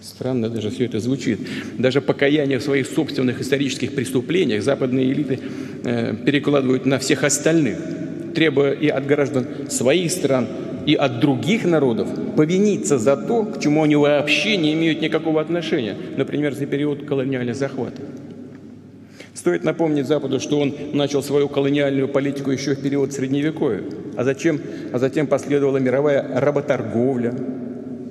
Странно 0.00 0.50
даже 0.50 0.70
все 0.70 0.86
это 0.86 0.98
звучит. 0.98 1.38
Даже 1.78 2.00
покаяние 2.00 2.58
в 2.58 2.64
своих 2.64 2.88
собственных 2.88 3.40
исторических 3.40 3.94
преступлениях 3.94 4.64
западные 4.64 5.12
элиты 5.12 5.38
э, 5.84 6.16
перекладывают 6.26 6.84
на 6.84 6.98
всех 6.98 7.22
остальных, 7.22 7.78
требуя 8.38 8.72
и 8.72 8.86
от 8.86 9.04
граждан 9.04 9.46
своих 9.68 10.12
стран, 10.12 10.46
и 10.86 10.94
от 10.94 11.18
других 11.18 11.64
народов 11.64 12.06
повиниться 12.36 12.96
за 12.96 13.16
то, 13.16 13.42
к 13.42 13.60
чему 13.60 13.82
они 13.82 13.96
вообще 13.96 14.56
не 14.56 14.74
имеют 14.74 15.02
никакого 15.02 15.40
отношения, 15.40 15.96
например, 16.16 16.54
за 16.54 16.66
период 16.66 17.04
колониального 17.04 17.58
захвата. 17.58 18.00
Стоит 19.34 19.64
напомнить 19.64 20.06
Западу, 20.06 20.38
что 20.38 20.60
он 20.60 20.72
начал 20.92 21.20
свою 21.20 21.48
колониальную 21.48 22.06
политику 22.06 22.52
еще 22.52 22.76
в 22.76 22.80
период 22.80 23.12
Средневековья, 23.12 23.82
а, 24.16 24.22
затем, 24.22 24.60
а 24.92 25.00
затем 25.00 25.26
последовала 25.26 25.78
мировая 25.78 26.40
работорговля, 26.40 27.34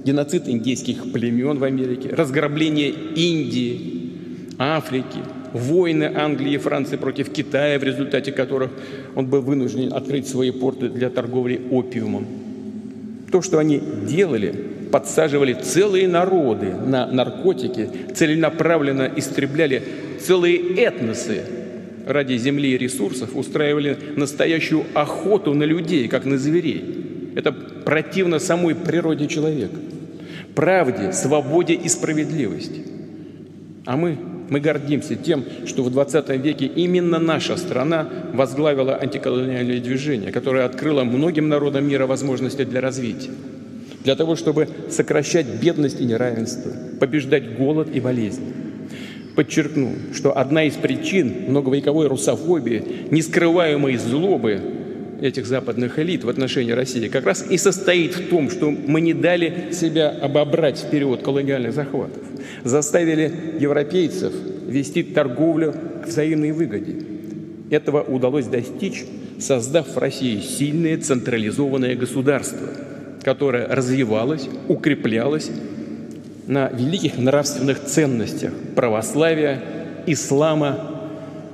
геноцид 0.04 0.50
индейских 0.50 1.14
племен 1.14 1.58
в 1.58 1.64
Америке, 1.64 2.10
разграбление 2.10 2.90
Индии, 2.90 4.56
Африки, 4.58 5.20
войны 5.54 6.12
Англии 6.16 6.54
и 6.54 6.58
Франции 6.58 6.98
против 6.98 7.30
Китая, 7.30 7.80
в 7.80 7.84
результате 7.84 8.32
которых 8.32 8.72
он 9.16 9.28
был 9.28 9.42
вынужден 9.42 9.94
открыть 9.94 10.28
свои 10.28 10.52
порты 10.52 10.90
для 10.90 11.10
торговли 11.10 11.62
опиумом. 11.72 12.26
То, 13.32 13.42
что 13.42 13.60
они 13.60 13.82
делали, 14.08 14.54
подсаживали 14.92 15.54
целые 15.54 16.08
народы 16.08 16.74
на 16.74 17.08
наркотики, 17.08 17.90
целенаправленно 18.14 19.12
истребляли 19.16 19.84
целые 20.20 20.76
этносы 20.76 21.44
ради 22.06 22.38
земли 22.38 22.72
и 22.72 22.78
ресурсов 22.78 23.36
устраивали 23.36 23.98
настоящую 24.16 24.86
охоту 24.94 25.54
на 25.54 25.64
людей, 25.64 26.08
как 26.08 26.26
на 26.26 26.38
зверей. 26.38 27.34
Это 27.36 27.52
противно 27.52 28.40
самой 28.40 28.76
природе 28.76 29.28
человека, 29.28 29.76
правде, 30.56 31.12
свободе 31.12 31.74
и 31.74 31.88
справедливости. 31.90 32.82
А 33.86 33.96
мы, 33.96 34.18
мы 34.50 34.60
гордимся 34.60 35.16
тем, 35.16 35.46
что 35.66 35.84
в 35.84 35.92
20 35.92 36.30
веке 36.42 36.66
именно 36.66 37.20
наша 37.20 37.58
страна 37.58 38.08
возглавила 38.34 38.96
антиколониальное 38.96 39.80
движение, 39.80 40.32
которое 40.32 40.66
открыло 40.66 41.04
многим 41.04 41.50
народам 41.50 41.88
мира 41.88 42.08
возможности 42.08 42.64
для 42.64 42.82
развития. 42.82 43.32
Для 44.04 44.16
того, 44.16 44.36
чтобы 44.36 44.70
сокращать 44.90 45.48
бедность 45.62 46.00
и 46.00 46.06
неравенство, 46.06 46.72
побеждать 47.00 47.58
голод 47.58 47.90
и 47.94 48.00
болезни. 48.00 48.54
Подчеркну, 49.36 49.94
что 50.14 50.38
одна 50.38 50.64
из 50.64 50.74
причин 50.74 51.46
многовековой 51.48 52.08
русофобии, 52.08 52.84
нескрываемой 53.12 53.98
злобы 53.98 54.62
этих 55.22 55.46
западных 55.46 56.00
элит 56.00 56.24
в 56.24 56.30
отношении 56.30 56.72
России 56.72 57.08
как 57.08 57.26
раз 57.26 57.46
и 57.50 57.58
состоит 57.58 58.16
в 58.16 58.30
том, 58.30 58.50
что 58.50 58.70
мы 58.72 59.02
не 59.02 59.14
дали 59.14 59.72
себя 59.72 60.10
обобрать 60.10 60.80
в 60.80 60.90
период 60.90 61.24
колониальных 61.24 61.74
захватов, 61.74 62.22
заставили 62.64 63.32
европейцев 63.60 64.34
вести 64.68 65.04
торговлю 65.04 65.74
к 66.04 66.08
взаимной 66.08 66.52
выгоде. 66.52 66.96
Этого 67.70 68.02
удалось 68.02 68.46
достичь, 68.46 69.06
создав 69.40 69.96
в 69.96 69.98
России 69.98 70.40
сильное 70.40 70.98
централизованное 70.98 71.96
государство, 71.96 72.68
которое 73.24 73.68
развивалось, 73.68 74.48
укреплялось 74.68 75.52
на 76.48 76.70
великих 76.70 77.18
нравственных 77.18 77.84
ценностях 77.84 78.54
православия, 78.76 79.62
ислама, 80.06 81.12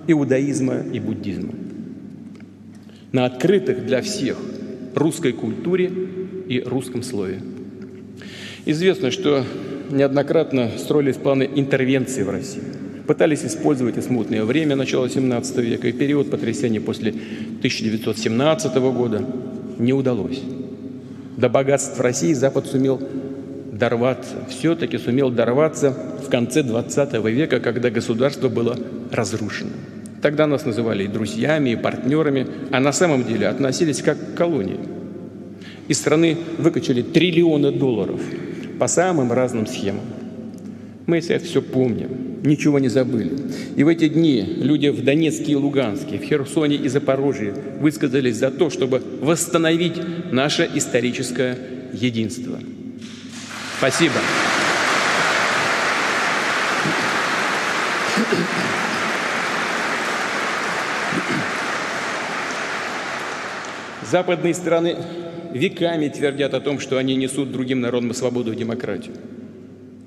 иудаизма 0.07 0.81
и 0.93 0.99
буддизма. 0.99 1.53
На 3.13 3.25
открытых 3.25 3.85
для 3.85 4.01
всех 4.01 4.37
русской 4.95 5.33
культуре 5.33 5.91
и 6.47 6.61
русском 6.61 7.03
слове. 7.03 7.41
Известно, 8.65 9.11
что 9.11 9.45
неоднократно 9.91 10.71
строились 10.79 11.17
планы 11.17 11.47
интервенции 11.55 12.23
в 12.23 12.31
России. 12.31 12.63
Пытались 13.05 13.45
использовать 13.45 13.97
и 13.97 14.01
смутное 14.01 14.43
время 14.45 14.75
начала 14.75 15.05
XVII 15.05 15.61
века, 15.61 15.89
и 15.89 15.91
период 15.91 16.31
потрясений 16.31 16.79
после 16.79 17.11
1917 17.11 18.75
года. 18.77 19.23
Не 19.77 19.93
удалось. 19.93 20.41
До 21.37 21.49
богатств 21.49 21.99
России 21.99 22.33
Запад 22.33 22.65
сумел 22.65 22.99
дорваться, 23.71 24.37
все-таки 24.49 24.97
сумел 24.97 25.29
дорваться 25.29 25.95
в 26.25 26.31
конце 26.31 26.63
20 26.63 27.13
века, 27.25 27.59
когда 27.59 27.91
государство 27.91 28.49
было 28.49 28.75
разрушено. 29.11 29.69
Тогда 30.23 30.47
нас 30.47 30.65
называли 30.65 31.03
и 31.03 31.07
друзьями, 31.07 31.71
и 31.71 31.75
партнерами, 31.75 32.47
а 32.71 32.79
на 32.79 32.91
самом 32.91 33.25
деле 33.25 33.47
относились 33.47 34.01
как 34.01 34.17
к 34.17 34.35
колонии. 34.35 34.79
Из 35.87 35.99
страны 35.99 36.37
выкачали 36.57 37.03
триллионы 37.03 37.71
долларов 37.71 38.21
по 38.79 38.87
самым 38.87 39.31
разным 39.31 39.67
схемам. 39.67 40.05
Мы 41.05 41.19
это 41.19 41.45
все 41.45 41.61
помним, 41.61 42.39
ничего 42.43 42.79
не 42.79 42.87
забыли. 42.87 43.33
И 43.75 43.83
в 43.83 43.87
эти 43.87 44.07
дни 44.07 44.41
люди 44.41 44.87
в 44.87 45.03
Донецке 45.03 45.51
и 45.51 45.55
Луганске, 45.55 46.17
в 46.17 46.23
Херсоне 46.23 46.77
и 46.77 46.87
Запорожье 46.87 47.53
высказались 47.79 48.37
за 48.37 48.49
то, 48.49 48.71
чтобы 48.71 49.03
восстановить 49.21 50.01
наше 50.31 50.67
историческое 50.73 51.57
единство– 51.93 52.57
Спасибо. 53.83 54.13
Западные 64.13 64.53
страны 64.53 64.95
веками 65.53 66.07
твердят 66.07 66.53
о 66.53 66.59
том, 66.59 66.79
что 66.79 66.99
они 66.99 67.15
несут 67.15 67.51
другим 67.51 67.81
народам 67.81 68.13
свободу 68.13 68.53
и 68.53 68.55
демократию. 68.55 69.15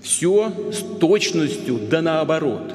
Все 0.01 0.53
с 0.71 0.99
точностью 1.01 1.81
да 1.91 2.03
наоборот. 2.03 2.73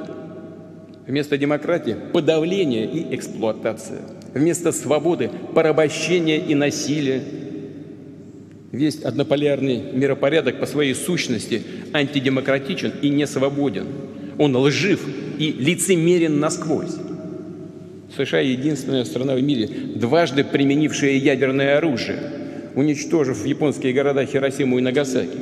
Вместо 1.07 1.37
демократии– 1.37 1.95
подавление 2.11 2.85
и 2.85 3.15
эксплуатация. 3.15 4.01
Вместо 4.33 4.73
свободы– 4.73 5.31
порабощение 5.55 6.37
и 6.37 6.53
насилие. 6.53 7.23
Весь 8.73 9.01
однополярный 9.01 9.81
миропорядок 9.93 10.59
по 10.59 10.65
своей 10.65 10.93
сущности 10.93 11.61
антидемократичен 11.93 12.91
и 13.01 13.07
не 13.07 13.25
свободен. 13.25 13.87
Он 14.37 14.53
лжив 14.57 14.99
и 15.39 15.53
лицемерен 15.53 16.41
насквозь. 16.41 16.97
США– 18.15 18.39
единственная 18.41 19.05
страна 19.05 19.35
в 19.35 19.41
мире, 19.41 19.67
дважды 19.95 20.43
применившая 20.43 21.11
ядерное 21.11 21.77
оружие, 21.77 22.19
уничтожив 22.75 23.45
японские 23.45 23.93
города 23.93 24.25
Хиросиму 24.25 24.79
и 24.79 24.81
Нагасаки. 24.81 25.37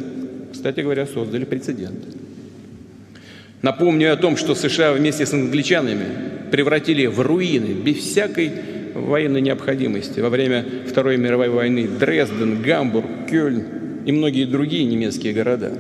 Кстати 0.51 0.81
говоря, 0.81 1.05
создали 1.05 1.45
прецедент. 1.45 1.99
Напомню 3.61 4.13
о 4.13 4.17
том, 4.17 4.37
что 4.37 4.55
США 4.55 4.93
вместе 4.93 5.25
с 5.25 5.33
англичанами 5.33 6.05
превратили 6.51 7.05
в 7.07 7.19
руины 7.19 7.73
без 7.73 7.97
всякой 7.97 8.51
военной 8.93 9.41
необходимости 9.41 10.19
во 10.19 10.29
время 10.29 10.65
Второй 10.87 11.17
мировой 11.17 11.49
войны 11.49 11.87
Дрезден, 11.87 12.61
Гамбург, 12.61 13.05
Кёльн 13.29 13.63
и 14.05 14.11
многие 14.11 14.45
другие 14.45 14.85
немецкие 14.85 15.33
города. 15.33 15.71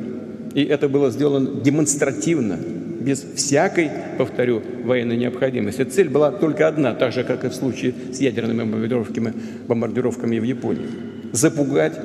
И 0.53 0.63
это 0.63 0.89
было 0.89 1.09
сделано 1.09 1.61
демонстративно, 1.61 2.59
без 2.99 3.25
всякой, 3.35 3.89
повторю, 4.17 4.61
военной 4.83 5.17
необходимости. 5.17 5.83
Цель 5.83 6.09
была 6.09 6.31
только 6.31 6.67
одна, 6.67 6.93
так 6.93 7.13
же, 7.13 7.23
как 7.23 7.45
и 7.45 7.49
в 7.49 7.53
случае 7.53 7.93
с 8.13 8.19
ядерными 8.19 8.63
бомбардировками, 8.63 9.33
бомбардировками 9.67 10.39
в 10.39 10.43
Японии. 10.43 10.87
Запугать 11.31 11.99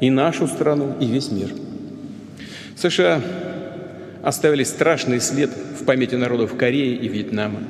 и 0.00 0.10
нашу 0.10 0.46
страну, 0.46 0.94
и 1.00 1.06
весь 1.06 1.30
мир. 1.30 1.48
США 2.76 3.20
оставили 4.22 4.64
страшный 4.64 5.20
след 5.20 5.50
в 5.50 5.84
памяти 5.84 6.14
народов 6.14 6.56
Кореи 6.56 6.94
и 6.94 7.08
Вьетнама 7.08 7.60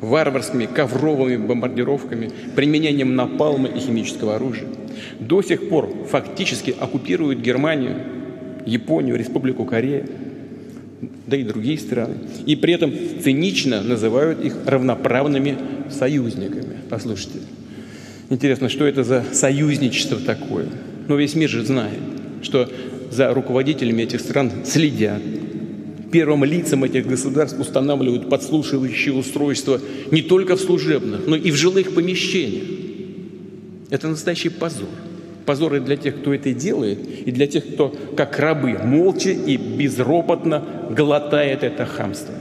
варварскими 0.00 0.66
ковровыми 0.66 1.36
бомбардировками, 1.36 2.30
применением 2.54 3.16
напалма 3.16 3.68
и 3.68 3.78
химического 3.78 4.36
оружия. 4.36 4.68
До 5.18 5.42
сих 5.42 5.68
пор 5.68 5.88
фактически 6.10 6.74
оккупируют 6.78 7.40
Германию, 7.40 7.96
Японию, 8.64 9.16
Республику 9.16 9.64
Корея, 9.64 10.06
да 11.00 11.36
и 11.36 11.42
другие 11.42 11.78
страны. 11.78 12.14
И 12.46 12.56
при 12.56 12.74
этом 12.74 12.92
цинично 13.22 13.82
называют 13.82 14.44
их 14.44 14.56
равноправными 14.66 15.56
союзниками. 15.90 16.76
Послушайте, 16.90 17.38
интересно, 18.30 18.68
что 18.68 18.84
это 18.86 19.04
за 19.04 19.24
союзничество 19.32 20.18
такое? 20.18 20.66
Но 21.06 21.16
весь 21.16 21.34
мир 21.34 21.48
же 21.48 21.64
знает, 21.64 21.98
что 22.42 22.68
за 23.10 23.32
руководителями 23.32 24.02
этих 24.02 24.20
стран 24.20 24.50
следят. 24.64 25.22
Первым 26.10 26.44
лицам 26.44 26.84
этих 26.84 27.06
государств 27.06 27.60
устанавливают 27.60 28.30
подслушивающие 28.30 29.14
устройства 29.14 29.80
не 30.10 30.22
только 30.22 30.56
в 30.56 30.60
служебных, 30.60 31.26
но 31.26 31.36
и 31.36 31.50
в 31.50 31.54
жилых 31.54 31.94
помещениях. 31.94 32.64
Это 33.90 34.08
настоящий 34.08 34.48
позор. 34.48 34.88
Позор 35.48 35.76
и 35.76 35.80
для 35.80 35.96
тех, 35.96 36.20
кто 36.20 36.34
это 36.34 36.52
делает, 36.52 36.98
и 37.24 37.32
для 37.32 37.46
тех, 37.46 37.66
кто, 37.66 37.88
как 38.14 38.38
рабы, 38.38 38.78
молча 38.84 39.30
и 39.30 39.56
безропотно 39.56 40.62
глотает 40.90 41.62
это 41.62 41.86
хамство. 41.86 42.34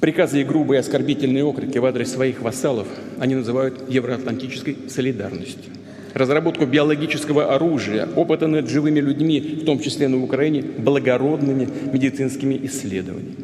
Приказы 0.00 0.40
и 0.40 0.44
грубые 0.44 0.80
оскорбительные 0.80 1.44
окрики 1.44 1.76
в 1.76 1.84
адрес 1.84 2.10
своих 2.10 2.40
вассалов 2.40 2.86
они 3.18 3.34
называют 3.34 3.84
евроатлантической 3.90 4.78
солидарностью 4.88 5.72
разработку 6.14 6.64
биологического 6.64 7.54
оружия, 7.54 8.08
опыты 8.16 8.46
над 8.46 8.70
живыми 8.70 9.00
людьми, 9.00 9.40
в 9.60 9.64
том 9.66 9.80
числе 9.80 10.08
на 10.08 10.22
Украине, 10.22 10.62
благородными 10.62 11.68
медицинскими 11.92 12.58
исследованиями. 12.62 13.36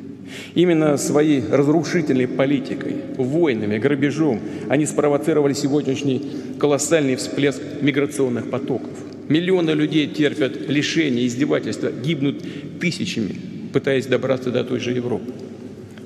Именно 0.54 0.96
своей 0.96 1.42
разрушительной 1.50 2.28
политикой, 2.28 2.96
войнами, 3.16 3.78
грабежом 3.78 4.40
они 4.68 4.86
спровоцировали 4.86 5.52
сегодняшний 5.52 6.22
колоссальный 6.58 7.16
всплеск 7.16 7.60
миграционных 7.80 8.50
потоков. 8.50 8.90
Миллионы 9.28 9.70
людей 9.70 10.06
терпят 10.06 10.68
лишения, 10.68 11.26
издевательства, 11.26 11.90
гибнут 11.92 12.44
тысячами, 12.80 13.36
пытаясь 13.72 14.06
добраться 14.06 14.50
до 14.50 14.64
той 14.64 14.80
же 14.80 14.92
Европы. 14.92 15.32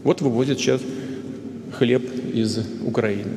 Вот 0.03 0.21
вывозят 0.21 0.59
сейчас 0.59 0.83
хлеб 1.73 2.03
из 2.33 2.59
Украины. 2.85 3.33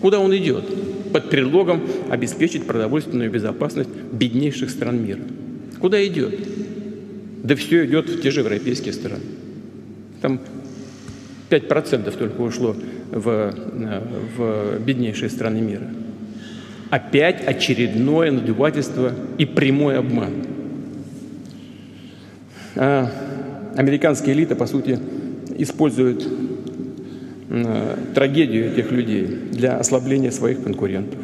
Куда 0.00 0.18
он 0.18 0.34
идет? 0.34 0.64
под 1.12 1.30
предлогом 1.30 1.82
обеспечить 2.08 2.66
продовольственную 2.66 3.30
безопасность 3.30 3.90
беднейших 4.12 4.70
стран 4.70 5.04
мира. 5.04 5.20
Куда 5.80 6.04
идет? 6.06 6.38
Да 7.42 7.54
все 7.56 7.86
идет 7.86 8.08
в 8.08 8.22
те 8.22 8.30
же 8.30 8.40
европейские 8.40 8.92
страны. 8.92 9.22
Там 10.20 10.40
5% 11.50 12.16
только 12.16 12.40
ушло 12.40 12.76
в, 13.10 13.54
в 14.36 14.78
беднейшие 14.80 15.30
страны 15.30 15.60
мира. 15.60 15.86
Опять 16.90 17.46
очередное 17.46 18.30
надувательство 18.30 19.12
и 19.38 19.44
прямой 19.44 19.98
обман. 19.98 20.32
А 22.76 23.10
американские 23.76 24.34
элиты, 24.34 24.54
по 24.54 24.66
сути, 24.66 24.98
используют 25.56 26.26
Э, 27.52 27.96
трагедию 28.14 28.70
этих 28.72 28.92
людей 28.92 29.26
для 29.26 29.76
ослабления 29.76 30.30
своих 30.30 30.62
конкурентов, 30.62 31.18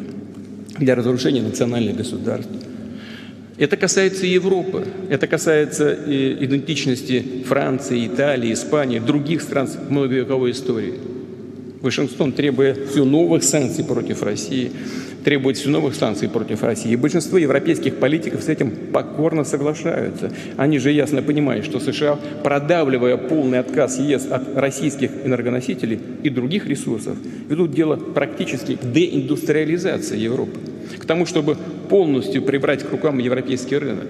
для 0.77 0.93
разрушения 0.93 1.41
национальных 1.41 1.95
государств. 1.95 2.51
Это 3.57 3.75
касается 3.75 4.27
Европы, 4.27 4.85
это 5.09 5.25
касается 5.25 5.93
идентичности 5.93 7.43
Франции, 7.45 8.05
Италии, 8.05 8.53
Испании, 8.53 8.99
других 8.99 9.41
стран 9.41 9.67
с 9.67 9.77
многовековой 9.89 10.51
историей. 10.51 10.93
Вашингтон 11.81 12.33
требует 12.33 12.89
все 12.89 13.03
новых 13.03 13.43
санкций 13.43 13.83
против 13.83 14.21
России, 14.21 14.71
требует 15.23 15.57
все 15.57 15.69
новых 15.69 15.95
санкций 15.95 16.29
против 16.29 16.63
России. 16.63 16.91
И 16.91 16.95
большинство 16.95 17.37
европейских 17.37 17.95
политиков 17.95 18.43
с 18.43 18.47
этим 18.47 18.71
покорно 18.93 19.43
соглашаются. 19.43 20.31
Они 20.55 20.79
же 20.79 20.91
ясно 20.91 21.21
понимают, 21.21 21.65
что 21.65 21.79
США, 21.79 22.19
продавливая 22.43 23.17
полный 23.17 23.59
отказ 23.59 23.99
ЕС 23.99 24.27
от 24.29 24.55
российских 24.55 25.09
энергоносителей 25.23 25.99
и 26.23 26.29
других 26.29 26.67
ресурсов, 26.67 27.15
ведут 27.49 27.73
дело 27.73 27.95
практически 27.95 28.75
к 28.75 28.91
деиндустриализации 28.91 30.17
Европы, 30.17 30.59
к 30.97 31.05
тому, 31.05 31.25
чтобы 31.25 31.57
полностью 31.89 32.41
прибрать 32.41 32.83
к 32.83 32.91
рукам 32.91 33.17
европейский 33.17 33.77
рынок. 33.77 34.07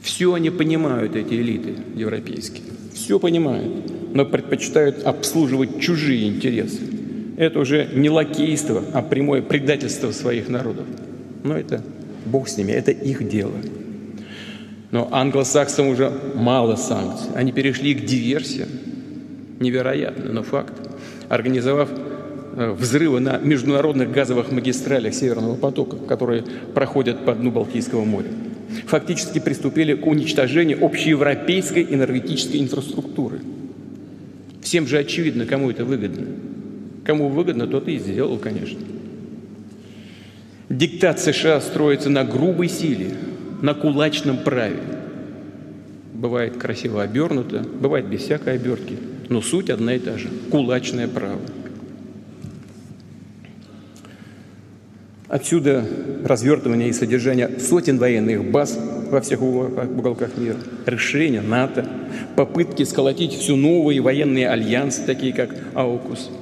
Все 0.00 0.32
они 0.34 0.50
понимают, 0.50 1.16
эти 1.16 1.34
элиты 1.34 1.74
европейские. 1.94 2.64
Все 2.94 3.18
понимают, 3.18 4.14
но 4.14 4.24
предпочитают 4.24 5.04
обслуживать 5.04 5.80
чужие 5.80 6.28
интересы 6.28 6.80
это 7.36 7.60
уже 7.60 7.88
не 7.92 8.08
лакейство, 8.08 8.82
а 8.94 9.02
прямое 9.02 9.42
предательство 9.42 10.10
своих 10.10 10.48
народов. 10.48 10.86
Но 11.44 11.56
это 11.56 11.82
Бог 12.24 12.48
с 12.48 12.56
ними, 12.56 12.72
это 12.72 12.90
их 12.90 13.28
дело. 13.28 13.52
Но 14.90 15.08
англосаксам 15.12 15.88
уже 15.88 16.10
мало 16.34 16.76
санкций. 16.76 17.28
Они 17.34 17.52
перешли 17.52 17.94
к 17.94 18.04
диверсиям. 18.04 18.68
Невероятно, 19.60 20.32
но 20.32 20.42
факт. 20.42 20.72
Организовав 21.28 21.90
взрывы 22.56 23.20
на 23.20 23.38
международных 23.38 24.10
газовых 24.10 24.50
магистралях 24.50 25.14
Северного 25.14 25.56
потока, 25.56 25.96
которые 25.96 26.42
проходят 26.74 27.24
по 27.24 27.34
дну 27.34 27.50
Балтийского 27.50 28.04
моря. 28.04 28.30
Фактически 28.86 29.38
приступили 29.38 29.94
к 29.94 30.06
уничтожению 30.06 30.84
общеевропейской 30.84 31.86
энергетической 31.90 32.60
инфраструктуры. 32.60 33.40
Всем 34.62 34.86
же 34.86 34.98
очевидно, 34.98 35.46
кому 35.46 35.70
это 35.70 35.84
выгодно. 35.84 36.26
Кому 37.04 37.28
выгодно, 37.28 37.66
тот 37.66 37.88
и 37.88 37.98
сделал, 37.98 38.38
конечно. 38.38 38.80
Диктат 40.68 41.20
США 41.20 41.60
строится 41.60 42.10
на 42.10 42.24
грубой 42.24 42.68
силе, 42.68 43.10
на 43.62 43.74
кулачном 43.74 44.38
праве. 44.38 44.80
Бывает 46.12 46.56
красиво 46.56 47.02
обернуто, 47.02 47.64
бывает 47.80 48.08
без 48.08 48.22
всякой 48.22 48.54
обертки, 48.54 48.96
но 49.28 49.42
суть 49.42 49.70
одна 49.70 49.94
и 49.94 49.98
та 49.98 50.16
же– 50.18 50.28
кулачное 50.50 51.06
право. 51.06 51.40
Отсюда 55.28 55.84
развертывание 56.24 56.88
и 56.88 56.92
содержание 56.92 57.58
сотен 57.58 57.98
военных 57.98 58.50
баз 58.50 58.78
во 59.10 59.20
всех 59.20 59.42
уголках 59.42 60.36
мира, 60.36 60.56
решения 60.86 61.40
НАТО, 61.40 61.86
попытки 62.36 62.84
сколотить 62.84 63.32
все 63.32 63.56
новые 63.56 64.00
военные 64.00 64.48
альянсы, 64.48 65.02
такие 65.04 65.32
как 65.32 65.50
АУКУС– 65.74 66.30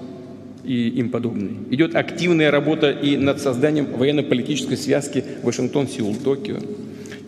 и 0.65 0.89
им 0.89 1.11
подобные. 1.11 1.57
Идет 1.71 1.95
активная 1.95 2.51
работа 2.51 2.91
и 2.91 3.17
над 3.17 3.41
созданием 3.41 3.87
военно-политической 3.87 4.77
связки 4.77 5.25
Вашингтон-Сеул-Токио. 5.43 6.57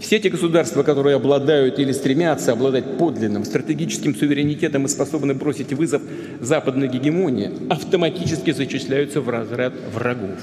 Все 0.01 0.17
эти 0.17 0.29
государства, 0.29 0.83
которые 0.83 1.17
обладают 1.17 1.79
или 1.79 1.93
стремятся 1.93 2.53
обладать 2.53 2.99
подлинным 2.99 3.45
стратегическим 3.45 4.15
суверенитетом 4.15 4.85
и 4.85 4.89
способны 4.89 5.35
бросить 5.35 5.73
вызов 5.73 6.03
западной 6.41 6.89
гегемонии, 6.89 7.51
автоматически 7.71 8.53
зачисляются 8.53 9.21
в 9.21 9.29
разряд 9.29 9.73
врагов. 9.95 10.39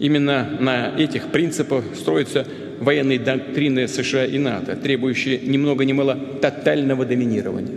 Именно 0.00 0.56
на 0.58 0.98
этих 0.98 1.26
принципах 1.26 1.84
строятся 1.94 2.46
военные 2.80 3.18
доктрины 3.18 3.86
США 3.86 4.24
и 4.24 4.38
НАТО, 4.38 4.74
требующие 4.74 5.38
ни 5.40 5.58
много 5.58 5.84
ни 5.84 5.92
мало 5.92 6.16
тотального 6.40 7.04
доминирования. 7.04 7.76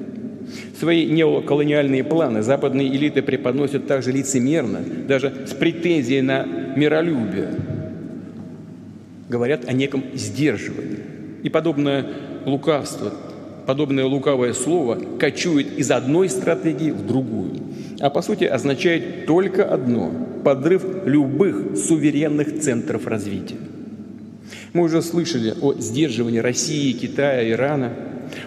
Свои 0.79 1.05
неоколониальные 1.05 2.05
планы 2.05 2.41
западные 2.41 2.87
элиты 2.87 3.21
преподносят 3.21 3.87
также 3.87 4.13
лицемерно, 4.13 4.79
даже 5.05 5.33
с 5.47 5.53
претензией 5.53 6.21
на 6.21 6.45
миролюбие. 6.77 7.59
Говорят 9.27 9.67
о 9.67 9.73
неком 9.73 10.05
сдерживании. 10.13 10.99
И 11.43 11.49
подобное 11.49 12.05
лукавство, 12.45 13.13
подобное 13.65 14.05
лукавое 14.05 14.53
слово 14.53 14.97
кочует 15.19 15.77
из 15.77 15.91
одной 15.91 16.29
стратегии 16.29 16.91
в 16.91 17.05
другую, 17.05 17.55
а 17.99 18.09
по 18.09 18.21
сути 18.21 18.43
означает 18.43 19.25
только 19.25 19.65
одно– 19.65 20.11
подрыв 20.43 20.83
любых 21.05 21.77
суверенных 21.77 22.59
центров 22.59 23.07
развития. 23.07 23.55
Мы 24.73 24.83
уже 24.83 25.01
слышали 25.01 25.53
о 25.61 25.73
сдерживании 25.75 26.39
России, 26.39 26.91
Китая, 26.93 27.49
Ирана. 27.49 27.93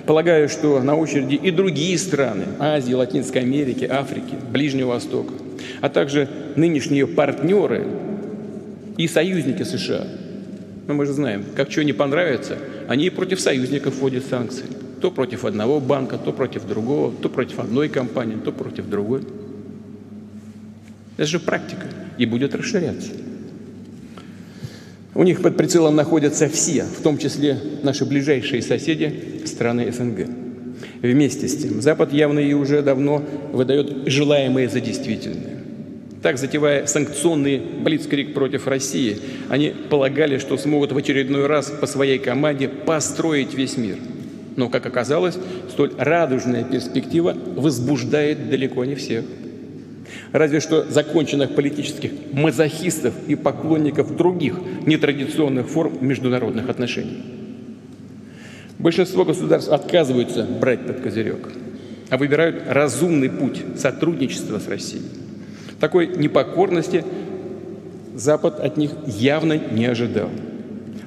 Полагаю, 0.05 0.49
что 0.49 0.83
на 0.83 0.97
очереди 0.97 1.35
и 1.37 1.51
другие 1.51 1.97
страны 1.99 2.45
Азии, 2.59 2.93
Латинской 2.93 3.43
Америки, 3.43 3.85
Африки, 3.85 4.35
Ближнего 4.53 4.89
Востока, 4.89 5.33
а 5.81 5.89
также 5.89 6.29
нынешние 6.57 7.07
партнеры 7.07 7.87
и 8.97 9.07
союзники 9.07 9.63
США. 9.63 10.05
Но 10.87 10.95
мы 10.95 11.07
же 11.07 11.13
знаем, 11.13 11.45
как 11.55 11.71
что 11.71 11.85
не 11.85 11.93
понравится, 11.93 12.59
они 12.89 13.07
и 13.07 13.11
против 13.11 13.41
союзников 13.41 13.97
вводят 13.97 14.25
санкции. 14.25 14.65
То 15.07 15.13
против 15.13 15.45
одного 15.45 15.79
банка, 15.79 16.19
то 16.19 16.33
против 16.33 16.67
другого, 16.67 17.13
то 17.13 17.29
против 17.29 17.61
одной 17.61 17.89
компании, 17.89 18.35
то 18.45 18.51
против 18.51 18.89
другой. 18.89 19.21
Это 21.17 21.29
же 21.29 21.39
практика 21.39 21.87
и 22.19 22.27
будет 22.27 22.57
расширяться. 22.57 23.13
У 25.15 25.23
них 25.23 25.43
под 25.43 25.57
прицелом 25.57 25.95
находятся 25.95 26.49
все, 26.49 26.83
в 26.83 27.03
том 27.03 27.19
числе 27.19 27.57
наши 27.85 28.05
ближайшие 28.05 28.63
соседи, 28.63 29.43
страны 29.45 29.93
СНГ. 29.93 30.27
Вместе 31.03 31.47
с 31.47 31.57
тем, 31.57 31.81
Запад 31.81 32.13
явно 32.13 32.41
и 32.41 32.53
уже 32.53 32.83
давно 32.83 33.23
выдает 33.53 34.09
желаемое 34.09 34.69
за 34.69 34.81
действительное. 34.81 35.61
Так, 36.21 36.37
затевая 36.37 36.87
санкционный 36.87 37.59
блицкрик 37.61 38.35
против 38.35 38.67
России, 38.67 39.19
они 39.51 39.73
полагали, 39.89 40.39
что 40.39 40.57
смогут 40.57 40.91
в 40.91 40.97
очередной 40.97 41.47
раз 41.47 41.71
по 41.71 41.87
своей 41.87 42.19
команде 42.19 42.67
построить 42.67 43.55
весь 43.55 43.77
мир. 43.77 43.99
Но, 44.57 44.69
как 44.69 44.87
оказалось, 44.87 45.39
столь 45.71 45.93
радужная 45.99 46.65
перспектива 46.65 47.37
возбуждает 47.57 48.51
далеко 48.51 48.85
не 48.85 48.95
всех– 48.95 49.25
разве 50.33 50.61
что 50.61 50.85
законченных 50.89 51.55
политических 51.55 52.13
мазохистов 52.33 53.15
и 53.27 53.35
поклонников 53.35 54.17
других 54.17 54.59
нетрадиционных 54.85 55.69
форм 55.69 55.99
международных 56.01 56.69
отношений. 56.69 57.23
Большинство 58.79 59.25
государств 59.25 59.71
отказываются 59.71 60.45
брать 60.45 60.87
под 60.87 61.01
козырек, 61.01 61.49
а 62.11 62.19
выбирают 62.19 62.65
разумный 62.69 63.31
путь 63.31 63.63
сотрудничества 63.77 64.59
с 64.59 64.69
Россией. 64.69 65.05
Такой 65.81 66.07
непокорности 66.09 67.05
Запад 68.15 68.61
от 68.61 68.79
них 68.79 68.93
явно 69.07 69.59
не 69.59 69.85
ожидал. 69.85 70.31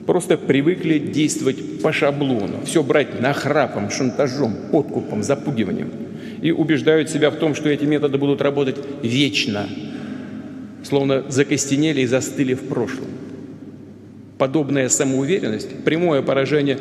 Просто 0.05 0.38
привыкли 0.38 0.97
действовать 0.97 1.81
по 1.81 1.91
шаблону, 1.91 2.62
все 2.65 2.83
брать 2.83 3.21
нахрапом, 3.21 3.89
шантажом, 3.89 4.55
подкупом, 4.71 5.23
запугиванием– 5.23 5.91
и 6.41 6.51
убеждают 6.51 7.09
себя 7.09 7.29
в 7.31 7.35
том, 7.35 7.55
что 7.55 7.69
эти 7.69 7.85
методы 7.85 8.17
будут 8.17 8.41
работать 8.41 8.77
вечно, 9.03 9.67
словно 10.83 11.25
закостенели 11.29 12.01
и 12.01 12.05
застыли 12.05 12.53
в 12.53 12.67
прошлом. 12.67 13.07
Подобная 14.38 14.88
самоуверенность– 14.88 15.83
прямое 15.85 16.21
поражение, 16.21 16.77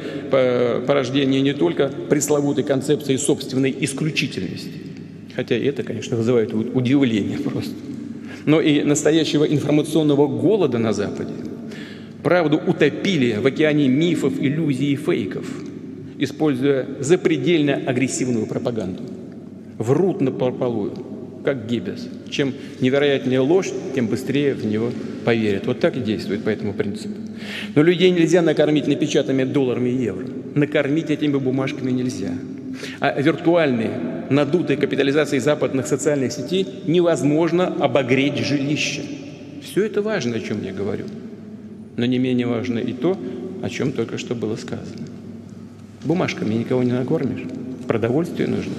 порождение 0.86 1.40
не 1.40 1.54
только 1.54 1.88
пресловутой 1.88 2.62
концепции 2.62 3.16
собственной 3.16 3.74
исключительности, 3.80 4.70
хотя 5.34 5.56
это, 5.56 5.82
конечно, 5.82 6.16
вызывает 6.16 6.54
удивление 6.54 7.38
просто, 7.38 7.74
но 8.44 8.60
и 8.60 8.82
настоящего 8.84 9.44
информационного 9.44 10.28
голода 10.28 10.78
на 10.78 10.92
Западе. 10.92 11.32
Правду 12.22 12.60
утопили 12.66 13.38
в 13.40 13.46
океане 13.46 13.88
мифов, 13.88 14.34
иллюзий 14.40 14.92
и 14.92 14.96
фейков, 14.96 15.46
используя 16.18 16.86
запредельно 17.00 17.74
агрессивную 17.74 18.46
пропаганду– 18.46 19.02
врут 19.78 20.20
на 20.20 20.32
прополую, 20.32 20.92
как 21.44 21.66
Геббельс. 21.66 22.08
Чем 22.28 22.52
невероятнее 22.80 23.40
ложь, 23.40 23.70
тем 23.94 24.08
быстрее 24.08 24.54
в 24.54 24.66
него 24.66 24.90
поверят. 25.24 25.66
Вот 25.66 25.80
так 25.80 25.96
и 25.96 26.00
действует 26.00 26.44
по 26.44 26.50
этому 26.50 26.74
принципу. 26.74 27.14
Но 27.74 27.82
людей 27.82 28.10
нельзя 28.10 28.42
накормить 28.42 28.86
напечатанными 28.86 29.44
долларами 29.44 29.88
и 29.88 30.02
евро. 30.02 30.26
Накормить 30.54 31.10
этими 31.10 31.36
бумажками 31.36 31.90
нельзя. 31.90 32.32
А 33.00 33.20
виртуальные, 33.20 34.26
надутые 34.30 34.76
капитализацией 34.76 35.40
западных 35.40 35.86
социальных 35.86 36.32
сетей 36.32 36.66
невозможно 36.86 37.66
обогреть 37.66 38.38
жилище. 38.38 39.02
Все 39.62 39.84
это 39.86 40.02
важно, 40.02 40.36
о 40.36 40.40
чем 40.40 40.62
я 40.62 40.72
говорю. 40.72 41.04
Но 41.98 42.06
не 42.06 42.18
менее 42.18 42.46
важно 42.46 42.78
и 42.78 42.92
то, 42.92 43.18
о 43.60 43.68
чем 43.68 43.90
только 43.92 44.18
что 44.18 44.36
было 44.36 44.54
сказано. 44.54 45.04
Бумажками 46.04 46.54
никого 46.54 46.84
не 46.84 46.92
накормишь. 46.92 47.42
Продовольствие 47.88 48.46
нужно. 48.46 48.72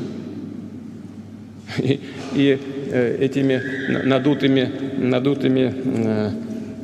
И, 1.79 1.99
и 2.33 2.57
э, 2.91 3.17
этими 3.19 3.61
надутыми, 4.05 4.71
надутыми 4.97 5.73
э, 5.83 6.31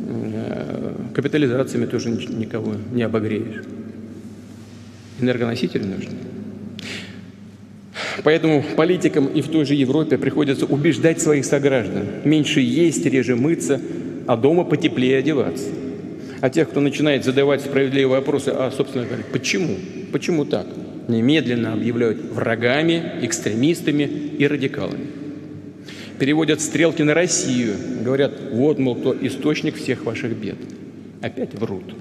э, 0.07 0.93
капитализациями 1.13 1.85
тоже 1.85 2.09
никого 2.09 2.75
не 2.91 3.03
обогреешь. 3.03 3.63
Энергоносители 5.21 5.83
нужны. 5.83 6.17
Поэтому 8.23 8.61
политикам 8.75 9.27
и 9.27 9.41
в 9.41 9.47
той 9.47 9.65
же 9.65 9.73
Европе 9.73 10.17
приходится 10.17 10.65
убеждать 10.65 11.21
своих 11.21 11.45
сограждан 11.45 12.03
меньше 12.25 12.59
есть, 12.59 13.05
реже 13.05 13.37
мыться, 13.37 13.79
а 14.27 14.35
дома 14.35 14.65
потеплее 14.65 15.19
одеваться. 15.19 15.84
А 16.45 16.49
тех, 16.51 16.69
кто 16.69 16.79
начинает 16.79 17.25
задавать 17.25 17.61
справедливые 17.61 18.19
вопросы, 18.19 18.49
а, 18.49 18.69
собственно 18.69 19.03
говоря, 19.03 19.23
почему? 19.31 19.77
Почему 20.11 20.45
так? 20.45 20.67
немедленно 21.07 21.73
объявляют 21.73 22.19
врагами, 22.21 23.01
экстремистами 23.23 24.03
и 24.03 24.45
радикалами. 24.45 25.07
Переводят 26.19 26.61
стрелки 26.61 27.01
на 27.01 27.15
Россию, 27.15 27.73
говорят, 28.03 28.33
вот, 28.51 28.77
мол, 28.77 28.95
кто 28.95 29.15
источник 29.19 29.75
всех 29.75 30.05
ваших 30.05 30.37
бед. 30.37 30.57
Опять 31.19 31.55
врут. 31.55 31.95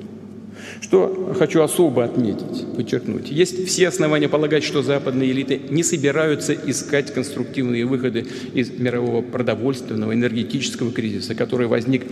Что 0.82 1.34
хочу 1.38 1.62
особо 1.62 2.04
отметить, 2.04 2.76
подчеркнуть. 2.76 3.30
Есть 3.30 3.66
все 3.66 3.88
основания 3.88 4.28
полагать, 4.28 4.62
что 4.62 4.82
западные 4.82 5.30
элиты 5.30 5.58
не 5.70 5.82
собираются 5.82 6.52
искать 6.52 7.14
конструктивные 7.14 7.86
выходы 7.86 8.26
из 8.52 8.70
мирового 8.70 9.22
продовольственного, 9.22 10.12
энергетического 10.12 10.92
кризиса, 10.92 11.34
который 11.34 11.66
возник 11.66 12.02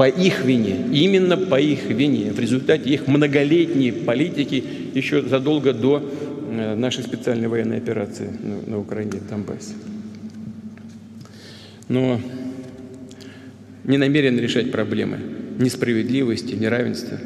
по 0.00 0.08
их 0.08 0.46
вине, 0.46 0.86
именно 0.94 1.36
по 1.36 1.60
их 1.60 1.90
вине, 1.90 2.32
в 2.32 2.40
результате 2.40 2.88
их 2.88 3.06
многолетней 3.06 3.92
политики 3.92 4.64
еще 4.94 5.20
задолго 5.20 5.74
до 5.74 6.02
э, 6.50 6.74
нашей 6.74 7.04
специальной 7.04 7.48
военной 7.48 7.76
операции 7.76 8.30
на, 8.66 8.78
Украине, 8.78 9.20
в 9.20 9.28
Донбассе. 9.28 9.74
Но 11.90 12.18
не 13.84 13.98
намерен 13.98 14.38
решать 14.38 14.72
проблемы 14.72 15.18
несправедливости, 15.58 16.54
неравенства. 16.54 17.18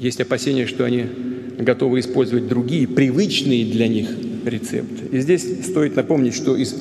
Есть 0.00 0.20
опасения, 0.20 0.66
что 0.66 0.84
они 0.84 1.06
готовы 1.60 2.00
использовать 2.00 2.48
другие, 2.48 2.88
привычные 2.88 3.66
для 3.66 3.86
них 3.86 4.08
рецепты. 4.44 5.16
И 5.16 5.20
здесь 5.20 5.64
стоит 5.64 5.94
напомнить, 5.94 6.34
что 6.34 6.56
из 6.56 6.74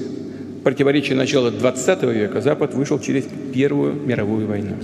противоречия 0.64 1.16
начала 1.16 1.50
XX 1.50 2.14
века 2.14 2.42
Запад 2.42 2.74
вышел 2.74 3.00
через 3.00 3.26
Первую 3.54 3.94
мировую 3.94 4.48
войну. 4.48 4.76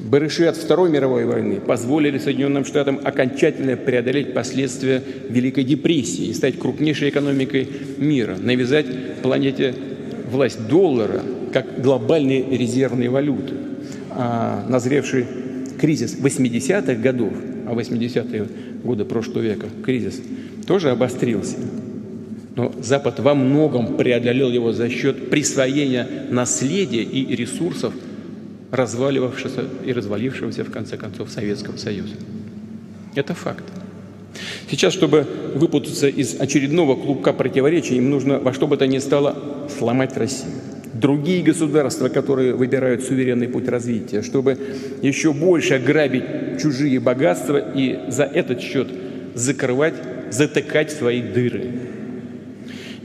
Барыши 0.00 0.44
от 0.44 0.56
Второй 0.56 0.88
мировой 0.88 1.24
войны 1.24 1.56
позволили 1.56 2.18
Соединенным 2.18 2.64
Штатам 2.64 3.00
окончательно 3.02 3.76
преодолеть 3.76 4.34
последствия 4.34 5.02
Великой 5.28 5.64
депрессии 5.64 6.26
и 6.26 6.32
стать 6.32 6.58
крупнейшей 6.58 7.08
экономикой 7.08 7.68
мира, 7.98 8.36
навязать 8.40 8.86
планете 9.22 9.74
власть 10.30 10.68
доллара 10.68 11.22
как 11.52 11.80
глобальной 11.82 12.44
резервной 12.56 13.08
валюты. 13.08 13.54
А 14.10 14.64
назревший 14.68 15.26
кризис 15.80 16.16
80-х 16.16 16.94
годов, 16.94 17.32
а 17.66 17.74
80-е 17.74 18.46
годы 18.84 19.04
прошлого 19.04 19.42
века 19.42 19.66
кризис 19.84 20.20
тоже 20.66 20.90
обострился– 20.90 21.56
но 22.56 22.74
Запад 22.80 23.20
во 23.20 23.34
многом 23.34 23.96
преодолел 23.96 24.50
его 24.50 24.72
за 24.72 24.88
счет 24.88 25.30
присвоения 25.30 26.26
наследия 26.30 27.02
и 27.02 27.36
ресурсов 27.36 27.92
разваливавшегося 28.70 29.64
и 29.84 29.92
развалившегося, 29.92 30.64
в 30.64 30.70
конце 30.70 30.96
концов, 30.96 31.30
Советского 31.30 31.76
Союза. 31.76 32.14
Это 33.14 33.34
факт. 33.34 33.64
Сейчас, 34.70 34.92
чтобы 34.92 35.26
выпутаться 35.54 36.08
из 36.08 36.40
очередного 36.40 36.96
клубка 36.96 37.32
противоречий, 37.32 37.96
им 37.96 38.10
нужно 38.10 38.38
во 38.38 38.52
что 38.52 38.66
бы 38.66 38.76
то 38.76 38.86
ни 38.86 38.98
стало 38.98 39.68
сломать 39.78 40.16
Россию. 40.16 40.52
другие 40.94 41.42
государства, 41.42 42.08
которые 42.08 42.54
выбирают 42.54 43.02
суверенный 43.02 43.48
путь 43.48 43.68
развития, 43.68 44.22
чтобы 44.22 44.58
еще 45.02 45.32
больше 45.32 45.74
ограбить 45.74 46.24
чужие 46.60 47.00
богатства 47.00 47.58
и 47.58 48.10
за 48.10 48.24
этот 48.24 48.60
счет 48.60 48.88
закрывать, 49.34 49.94
затыкать 50.30 50.90
свои 50.90 51.20
дыры. 51.20 51.95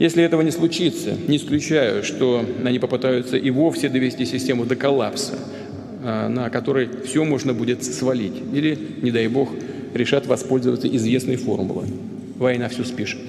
Если 0.02 0.24
этого 0.24 0.42
не 0.42 0.50
случится, 0.50 1.14
не 1.28 1.36
исключаю, 1.36 2.02
что 2.02 2.44
они 2.64 2.80
попытаются 2.80 3.36
и 3.36 3.50
вовсе 3.50 3.88
довести 3.88 4.26
систему 4.26 4.64
до 4.64 4.74
коллапса, 4.74 5.38
а, 6.02 6.28
на 6.28 6.50
который 6.50 6.88
все 7.04 7.24
можно 7.24 7.54
будет 7.54 7.84
свалить. 7.84 8.32
Или, 8.52 8.76
не 9.00 9.12
дай 9.12 9.28
бог, 9.28 9.50
решат 9.94 10.26
воспользоваться 10.26 10.88
известной 10.88 11.36
формулой. 11.36 11.86
Война 12.36 12.68
все 12.68 12.82
спишет. 12.82 13.20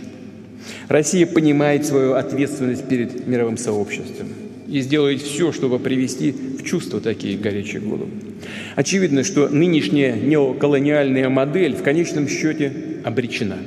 Россия 0.87 1.27
понимает 1.27 1.85
свою 1.85 2.13
ответственность 2.13 2.87
перед 2.87 3.27
мировым 3.27 3.57
сообществом 3.57 4.29
и 4.67 4.81
сделает 4.81 5.21
все, 5.21 5.51
чтобы 5.51 5.77
привести 5.77 6.31
в 6.31 6.63
чувство 6.63 6.99
такие 6.99 7.37
горячие 7.37 7.83
головы. 7.83 8.09
Очевидно, 8.75 9.23
что 9.23 9.47
нынешняя 9.47 10.15
неоколониальная 10.15 11.29
модель 11.29 11.75
в 11.75 11.83
конечном 11.83 12.27
счете 12.27 12.73
обречена. 13.03 13.59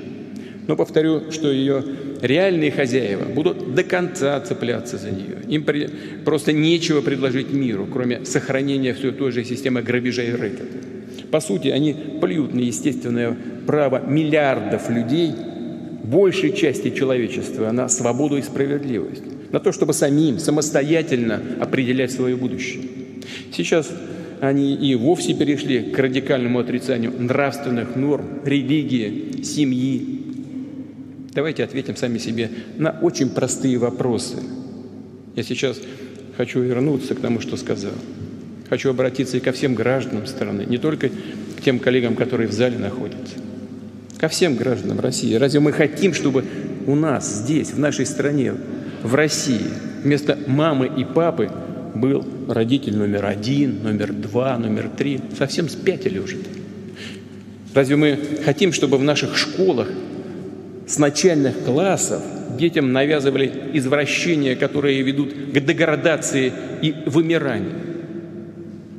Но 0.67 0.77
повторю, 0.77 1.31
что 1.31 1.51
ее 1.51 1.83
реальные 2.21 2.71
хозяева 2.71 3.25
будут 3.25 3.75
до 3.75 3.85
конца 3.85 4.41
цепляться 4.41 4.99
за 4.99 5.11
нее. 5.11 5.39
Им 5.49 5.65
при... 5.65 5.89
просто 6.25 6.53
нечего 6.53 7.01
предложить 7.01 7.53
миру, 7.53 7.87
кроме 7.91 8.25
сохранения 8.25 8.93
все 8.95 9.13
той 9.13 9.31
же 9.33 9.45
системы 9.45 9.83
грабежа 9.83 10.23
и 10.23 10.33
рэкета. 10.33 10.65
По 11.31 11.41
сути, 11.41 11.69
они 11.69 11.95
плюют 12.21 12.55
на 12.55 12.61
естественное 12.61 13.37
право 13.67 14.03
миллиардов 14.07 14.91
людей, 14.91 15.33
большей 16.03 16.53
части 16.53 16.91
человечества, 16.91 17.71
на 17.73 17.89
свободу 17.89 18.37
и 18.37 18.43
справедливость, 18.43 19.23
на 19.53 19.61
то, 19.61 19.73
чтобы 19.73 19.93
самим 19.93 20.39
самостоятельно 20.39 21.41
определять 21.61 22.13
свое 22.13 22.37
будущее. 22.37 22.83
Сейчас 23.53 23.91
они 24.41 24.75
и 24.75 24.95
вовсе 24.95 25.35
перешли 25.35 25.91
к 25.91 25.99
радикальному 25.99 26.59
отрицанию 26.59 27.13
нравственных 27.19 27.97
норм, 27.97 28.41
религии, 28.45 29.43
семьи, 29.43 30.26
Давайте 31.37 31.65
ответим 31.65 31.97
сами 31.97 32.17
себе 32.17 32.51
на 32.79 32.99
очень 33.03 33.29
простые 33.29 33.77
вопросы. 33.77 34.39
Я 35.35 35.43
сейчас 35.43 35.79
хочу 36.39 36.61
вернуться 36.61 37.15
к 37.15 37.21
тому, 37.21 37.41
что 37.41 37.59
сказал. 37.59 37.93
Хочу 38.71 38.89
обратиться 38.89 39.37
и 39.37 39.41
ко 39.41 39.53
всем 39.53 39.75
гражданам 39.75 40.27
страны, 40.27 40.65
не 40.67 40.79
только 40.79 41.11
к 41.11 41.61
тем 41.63 41.79
коллегам, 41.79 42.17
которые 42.17 42.49
в 42.49 42.53
зале 42.53 42.79
находятся. 42.79 43.35
Ко 44.17 44.29
всем 44.29 44.57
гражданам 44.57 44.99
России. 44.99 45.35
Разве 45.35 45.61
мы 45.61 45.73
хотим, 45.73 46.15
чтобы 46.15 46.43
у 46.87 46.95
нас 46.95 47.31
здесь, 47.31 47.71
в 47.71 47.79
нашей 47.79 48.07
стране, 48.07 48.55
в 49.03 49.15
России, 49.15 49.61
вместо 50.03 50.39
мамы 50.47 50.91
и 50.97 51.05
папы 51.05 51.51
был 51.95 52.27
родитель 52.49 52.97
номер 52.97 53.27
один, 53.27 53.83
номер 53.83 54.15
два, 54.15 54.57
номер 54.57 54.89
три? 54.89 55.21
Совсем 55.37 55.69
спятили 55.69 56.19
уже. 56.19 56.39
Разве 57.75 57.97
мы 57.97 58.19
хотим, 58.43 58.73
чтобы 58.73 58.97
в 58.97 59.03
наших 59.03 59.37
школах 59.37 59.89
с 60.87 60.99
начальных 60.99 61.65
классов 61.65 62.23
детям 62.57 62.93
навязывали 62.93 63.53
извращения, 63.75 64.55
которые 64.55 65.03
ведут 65.03 65.33
к 65.33 65.61
деградации 65.61 66.53
и 66.81 66.95
вымиранию, 67.07 67.75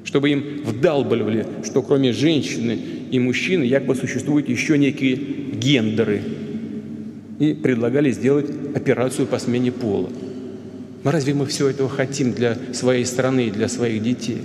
чтобы 0.03 0.29
им 0.29 0.61
вдалбливали, 0.65 1.45
что 1.63 1.81
кроме 1.81 2.11
женщины 2.11 2.77
и 3.09 3.19
мужчины 3.19 3.63
якобы 3.63 3.95
существуют 3.95 4.49
еще 4.49 4.77
некие 4.77 5.15
гендеры, 5.15 6.21
и 7.39 7.53
предлагали 7.53 8.11
сделать 8.11 8.49
операцию 8.75 9.27
по 9.27 9.37
смене 9.37 9.71
пола. 9.71 10.09
Но 11.03 11.11
разве 11.11 11.35
мы 11.35 11.45
все 11.45 11.69
этого 11.69 11.87
хотим 11.87 12.33
для 12.33 12.57
своей 12.73 13.05
страны 13.05 13.47
и 13.47 13.51
для 13.51 13.67
своих 13.67 14.01
детей? 14.01 14.41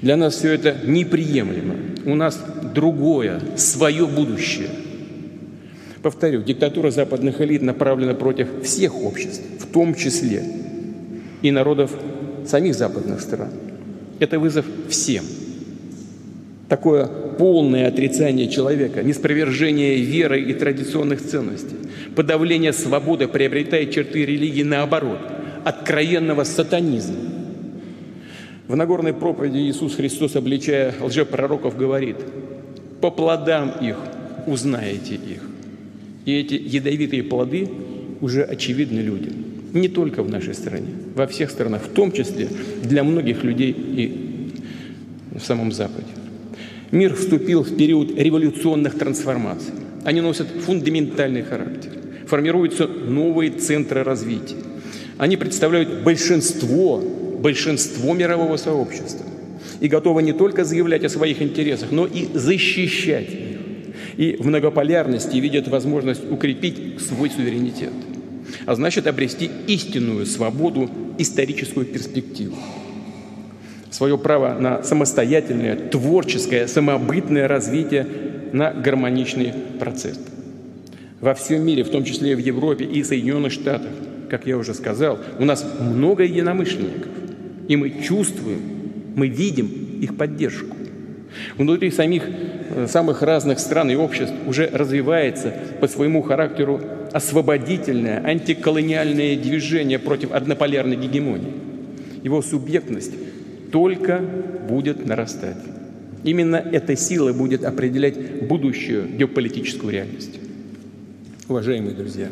Для 0.00 0.16
нас 0.16 0.36
все 0.36 0.52
это 0.52 0.76
неприемлемо. 0.84 1.74
У 2.06 2.14
нас 2.14 2.40
другое, 2.72 3.40
свое 3.56 4.06
будущее– 4.06 4.68
Повторю, 6.02 6.42
диктатура 6.42 6.90
западных 6.90 7.40
элит 7.42 7.60
направлена 7.60 8.14
против 8.14 8.48
всех 8.62 8.96
обществ, 9.02 9.42
в 9.58 9.66
том 9.66 9.94
числе 9.94 10.42
и 11.42 11.50
народов 11.50 11.90
самих 12.46 12.74
западных 12.74 13.20
стран. 13.20 13.50
Это 14.18 14.38
вызов 14.38 14.64
всем. 14.88 15.24
Такое 16.68 17.06
полное 17.06 17.88
отрицание 17.88 18.48
человека, 18.48 19.02
неспровержение 19.02 19.96
веры 19.96 20.40
и 20.40 20.54
традиционных 20.54 21.22
ценностей, 21.22 21.76
подавление 22.14 22.72
свободы 22.72 23.28
приобретает 23.28 23.90
черты 23.90 24.24
религии 24.24 24.62
наоборот, 24.62 25.18
откровенного 25.64 26.44
сатанизма. 26.44 27.16
В 28.68 28.76
Нагорной 28.76 29.12
проповеди 29.12 29.58
Иисус 29.58 29.96
Христос, 29.96 30.36
обличая 30.36 30.94
лжепророков, 31.00 31.76
говорит, 31.76 32.16
«По 33.00 33.10
плодам 33.10 33.72
их 33.80 33.96
узнаете 34.46 35.16
их». 35.16 35.49
И 36.24 36.32
эти 36.32 36.54
ядовитые 36.54 37.22
плоды 37.22 37.68
уже 38.20 38.42
очевидны 38.42 39.00
людям. 39.00 39.32
Не 39.72 39.88
только 39.88 40.22
в 40.22 40.30
нашей 40.30 40.54
стране, 40.54 40.88
во 41.14 41.26
всех 41.26 41.50
странах, 41.50 41.82
в 41.82 41.88
том 41.88 42.12
числе 42.12 42.48
для 42.82 43.04
многих 43.04 43.44
людей 43.44 43.70
и 43.70 45.38
в 45.38 45.40
самом 45.40 45.72
Западе. 45.72 46.06
Мир 46.90 47.14
вступил 47.14 47.62
в 47.62 47.76
период 47.76 48.18
революционных 48.18 48.98
трансформаций. 48.98 49.72
Они 50.04 50.20
носят 50.20 50.48
фундаментальный 50.48 51.42
характер. 51.42 51.92
Формируются 52.26 52.86
новые 52.86 53.50
центры 53.52 54.02
развития. 54.02 54.56
Они 55.18 55.36
представляют 55.36 56.02
большинство, 56.02 57.02
большинство 57.40 58.12
мирового 58.14 58.56
сообщества 58.56 59.26
и 59.80 59.88
готовы 59.88 60.22
не 60.22 60.32
только 60.32 60.64
заявлять 60.64 61.04
о 61.04 61.08
своих 61.08 61.42
интересах, 61.42 61.90
но 61.90 62.06
и 62.06 62.26
защищать 62.34 63.28
и 64.16 64.36
в 64.38 64.46
многополярности 64.46 65.36
видят 65.36 65.68
возможность 65.68 66.30
укрепить 66.30 67.00
свой 67.00 67.30
суверенитет, 67.30 67.92
а 68.66 68.74
значит 68.74 69.06
обрести 69.06 69.50
истинную 69.66 70.26
свободу, 70.26 70.90
историческую 71.18 71.86
перспективу. 71.86 72.56
Свое 73.90 74.16
право 74.16 74.58
на 74.58 74.82
самостоятельное, 74.82 75.76
творческое, 75.76 76.68
самобытное 76.68 77.48
развитие 77.48 78.06
на 78.52 78.72
гармоничный 78.72 79.52
процесс. 79.78 80.18
Во 81.20 81.34
всем 81.34 81.62
мире, 81.64 81.84
в 81.84 81.90
том 81.90 82.04
числе 82.04 82.32
и 82.32 82.34
в 82.34 82.38
Европе 82.38 82.84
и 82.84 83.02
Соединенных 83.02 83.52
Штатах, 83.52 83.90
как 84.30 84.46
я 84.46 84.56
уже 84.56 84.74
сказал, 84.74 85.18
у 85.38 85.44
нас 85.44 85.66
много 85.80 86.22
единомышленников, 86.22 87.10
и 87.68 87.76
мы 87.76 87.90
чувствуем, 88.02 88.60
мы 89.16 89.26
видим 89.26 89.98
их 90.00 90.16
поддержку. 90.16 90.76
Внутри 91.56 91.90
самих 91.90 92.24
Э, 92.72 92.86
самых 92.86 93.22
разных 93.22 93.58
стран 93.58 93.90
и 93.90 93.96
обществ 93.96 94.32
уже 94.46 94.68
развивается 94.72 95.52
по 95.80 95.88
своему 95.88 96.22
характеру 96.22 96.80
освободительное 97.12 98.24
антиколониальное 98.24 99.36
движение 99.36 99.98
против 99.98 100.30
однополярной 100.32 100.96
гегемонии. 100.96 101.52
Его 102.22 102.42
субъектность 102.42 103.12
только 103.72 104.20
будет 104.68 105.04
нарастать. 105.04 105.56
Именно 106.22 106.56
эта 106.56 106.94
сила 106.96 107.32
будет 107.32 107.64
определять 107.64 108.46
будущую 108.46 109.08
геополитическую 109.16 109.92
реальность. 109.92 110.38
Уважаемые 111.48 111.96
друзья, 111.96 112.28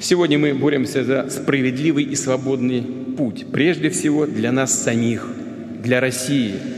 сегодня 0.00 0.38
мы 0.38 0.54
боремся 0.54 1.04
за 1.04 1.28
справедливый 1.28 2.04
и 2.04 2.14
свободный 2.14 2.82
путь, 3.18 3.46
прежде 3.52 3.90
всего 3.90 4.24
для 4.24 4.52
нас 4.52 4.72
самих, 4.72 5.28
для 5.82 6.00
России– 6.00 6.54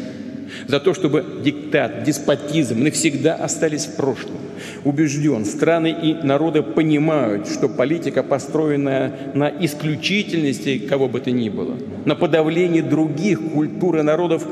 за 0.67 0.81
то, 0.81 0.95
чтобы 0.95 1.25
диктат, 1.45 2.05
деспотизм 2.05 2.83
навсегда 2.83 3.35
остались 3.35 3.87
в 3.87 3.97
прошлом. 3.97 4.37
Убежден, 4.85 5.45
страны 5.45 5.95
и 6.03 6.15
народы 6.15 6.63
понимают, 6.63 7.49
что 7.49 7.69
политика, 7.69 8.23
построенная 8.23 9.33
на 9.35 9.49
исключительности 9.49 10.79
кого 10.79 11.09
бы 11.09 11.21
то 11.21 11.31
ни 11.31 11.49
было, 11.49 11.77
на 12.05 12.15
подавлении 12.15 12.81
других 12.81 13.41
культур 13.41 13.99
и 13.99 14.03
народов, 14.03 14.47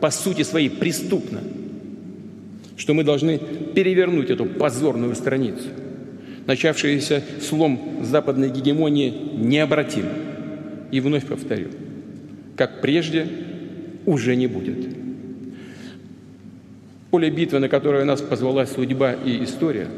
по 0.00 0.10
сути 0.10 0.42
своей 0.42 0.70
преступна. 0.70 1.40
Что 2.76 2.94
мы 2.94 3.04
должны 3.04 3.38
перевернуть 3.74 4.30
эту 4.30 4.46
позорную 4.46 5.14
страницу. 5.14 5.68
Начавшийся 6.46 7.22
слом 7.42 7.98
западной 8.02 8.48
гегемонии 8.48 9.12
необратим. 9.36 10.06
И 10.90 11.00
вновь 11.00 11.26
повторю, 11.26 11.68
как 12.56 12.80
прежде 12.80 13.26
уже 14.06 14.34
не 14.34 14.46
будет. 14.46 14.99
Поле 17.10 17.28
битвы, 17.28 17.58
на 17.58 17.68
которое 17.68 18.04
нас 18.04 18.20
позвала 18.20 18.66
судьба 18.66 19.14
и 19.14 19.42
история, 19.42 19.88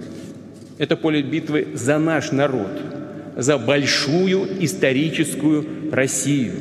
это 0.79 0.97
поле 0.97 1.21
битвы 1.21 1.69
за 1.75 1.99
наш 1.99 2.33
народ, 2.33 2.71
за 3.37 3.59
большую 3.59 4.65
историческую 4.65 5.93
Россию. 5.93 6.53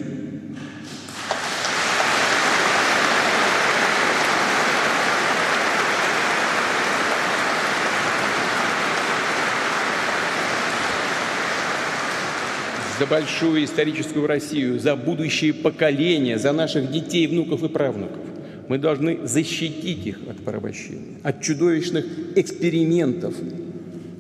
за 12.99 13.07
большую 13.07 13.63
историческую 13.63 14.27
Россию, 14.27 14.79
за 14.79 14.95
будущие 14.95 15.55
поколения, 15.55 16.37
за 16.37 16.51
наших 16.51 16.91
детей, 16.91 17.25
внуков 17.25 17.63
и 17.63 17.67
правнуков. 17.67 18.30
Мы 18.71 18.77
должны 18.77 19.19
защитить 19.25 20.07
их 20.07 20.19
от 20.29 20.37
порабощения, 20.37 21.19
от 21.23 21.41
чудовищных 21.41 22.05
экспериментов, 22.37 23.35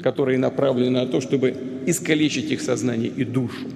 которые 0.03 0.37
направлены 0.39 0.89
на 0.89 1.05
то, 1.05 1.21
чтобы 1.21 1.55
искалечить 1.85 2.51
их 2.51 2.59
сознание 2.59 3.09
и 3.15 3.23
душу. 3.23 3.69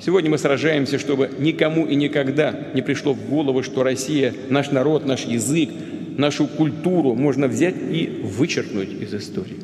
Сегодня 0.00 0.30
мы 0.30 0.38
сражаемся, 0.38 0.98
чтобы 0.98 1.28
никому 1.38 1.84
и 1.84 1.96
никогда 1.96 2.68
не 2.72 2.80
пришло 2.80 3.12
в 3.12 3.28
голову, 3.28 3.62
что 3.62 3.82
Россия, 3.82 4.32
наш 4.48 4.70
народ, 4.70 5.04
наш 5.04 5.26
язык, 5.26 5.68
нашу 6.16 6.46
культуру 6.46 7.14
можно 7.14 7.46
взять 7.46 7.74
и 7.76 8.22
вычеркнуть 8.24 9.02
из 9.02 9.12
истории. 9.12 9.58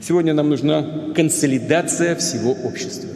Сегодня 0.00 0.32
нам 0.32 0.48
нужна 0.48 1.10
консолидация 1.16 2.14
всего 2.14 2.52
общества. 2.52 3.10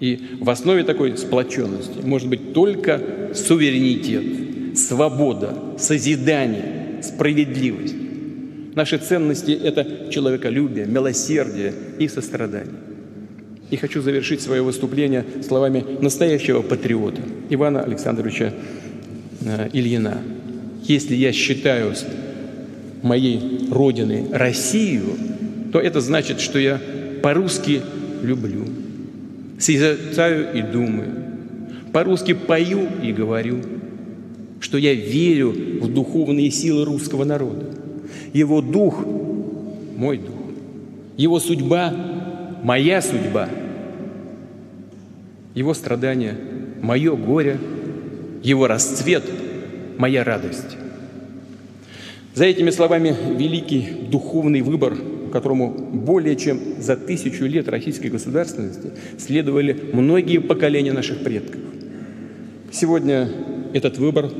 И 0.00 0.38
в 0.40 0.48
основе 0.48 0.82
такой 0.82 1.18
сплоченности 1.18 1.98
может 2.02 2.26
быть 2.26 2.54
только 2.54 3.02
суверенитет, 3.34 4.49
свобода, 4.88 5.54
созидание, 5.78 7.02
справедливость. 7.02 7.94
Наши 8.74 8.98
ценности– 8.98 9.50
это 9.64 10.10
человеколюбие, 10.10 10.86
милосердие 10.86 11.72
и 11.98 12.08
сострадание. 12.08 12.76
И 13.70 13.76
хочу 13.76 14.02
завершить 14.02 14.40
свое 14.40 14.62
выступление 14.62 15.24
словами 15.46 15.84
настоящего 16.00 16.62
патриота 16.62 17.22
Ивана 17.50 17.82
Александровича 17.82 18.52
э, 19.42 19.68
Ильина. 19.72 20.18
Если 20.84 21.14
я 21.14 21.32
считаю 21.32 21.94
моей 23.02 23.68
родиной 23.70 24.26
Россию, 24.32 25.16
то 25.72 25.78
это 25.78 26.00
значит, 26.00 26.40
что 26.40 26.58
я 26.58 26.80
по-русски 27.22 27.82
люблю, 28.22 28.66
созерцаю 29.58 30.52
и 30.54 30.62
думаю, 30.62 31.10
по-русски 31.92 32.34
пою 32.34 32.88
и 33.02 33.12
говорю, 33.12 33.60
что 34.60 34.78
я 34.78 34.94
верю 34.94 35.52
в 35.80 35.92
духовные 35.92 36.50
силы 36.50 36.84
русского 36.84 37.24
народа. 37.24 37.66
Его 38.32 38.60
дух– 38.60 39.04
мой 39.96 40.18
дух. 40.18 40.36
Его 41.16 41.40
судьба– 41.40 41.94
моя 42.62 43.02
судьба. 43.02 43.48
Его 45.54 45.74
страдания– 45.74 46.36
мое 46.82 47.16
горе. 47.16 47.58
Его 48.42 48.66
расцвет– 48.66 49.24
моя 49.98 50.24
радость. 50.24 50.76
За 52.34 52.44
этими 52.44 52.70
словами 52.70 53.14
великий 53.36 53.86
духовный 54.10 54.60
выбор, 54.60 54.96
которому 55.32 55.70
более 55.70 56.36
чем 56.36 56.58
за 56.78 56.96
тысячу 56.96 57.44
лет 57.44 57.68
российской 57.68 58.06
государственности 58.06 58.92
следовали 59.18 59.76
многие 59.92 60.38
поколения 60.38 60.92
наших 60.92 61.24
предков. 61.24 61.60
Сегодня 62.70 63.28
этот 63.72 63.98
выбор 63.98 64.30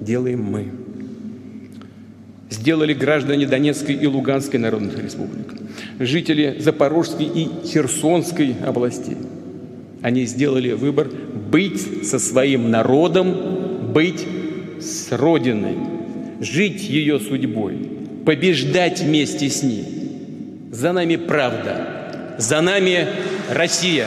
делаем 0.00 0.42
мы 0.42 0.68
сделали 2.50 2.92
граждане 2.92 3.46
Донецкой 3.46 3.94
и 3.94 4.06
Луганской 4.06 4.58
народных 4.58 4.98
республик, 5.02 5.54
жители 5.98 6.56
Запорожской 6.58 7.26
и 7.26 7.48
Херсонской 7.64 8.56
областей. 8.66 9.16
Они 10.02 10.24
сделали 10.24 10.72
выбор 10.72 11.08
быть 11.50 12.06
со 12.06 12.18
своим 12.18 12.70
народом, 12.70 13.92
быть 13.92 14.26
с 14.80 15.12
Родиной, 15.12 15.76
жить 16.40 16.82
ее 16.88 17.20
судьбой, 17.20 17.76
побеждать 18.26 19.00
вместе 19.00 19.48
с 19.48 19.62
ней. 19.62 19.84
За 20.72 20.92
нами 20.92 21.16
правда, 21.16 22.36
за 22.38 22.60
нами 22.60 23.06
Россия. 23.50 24.06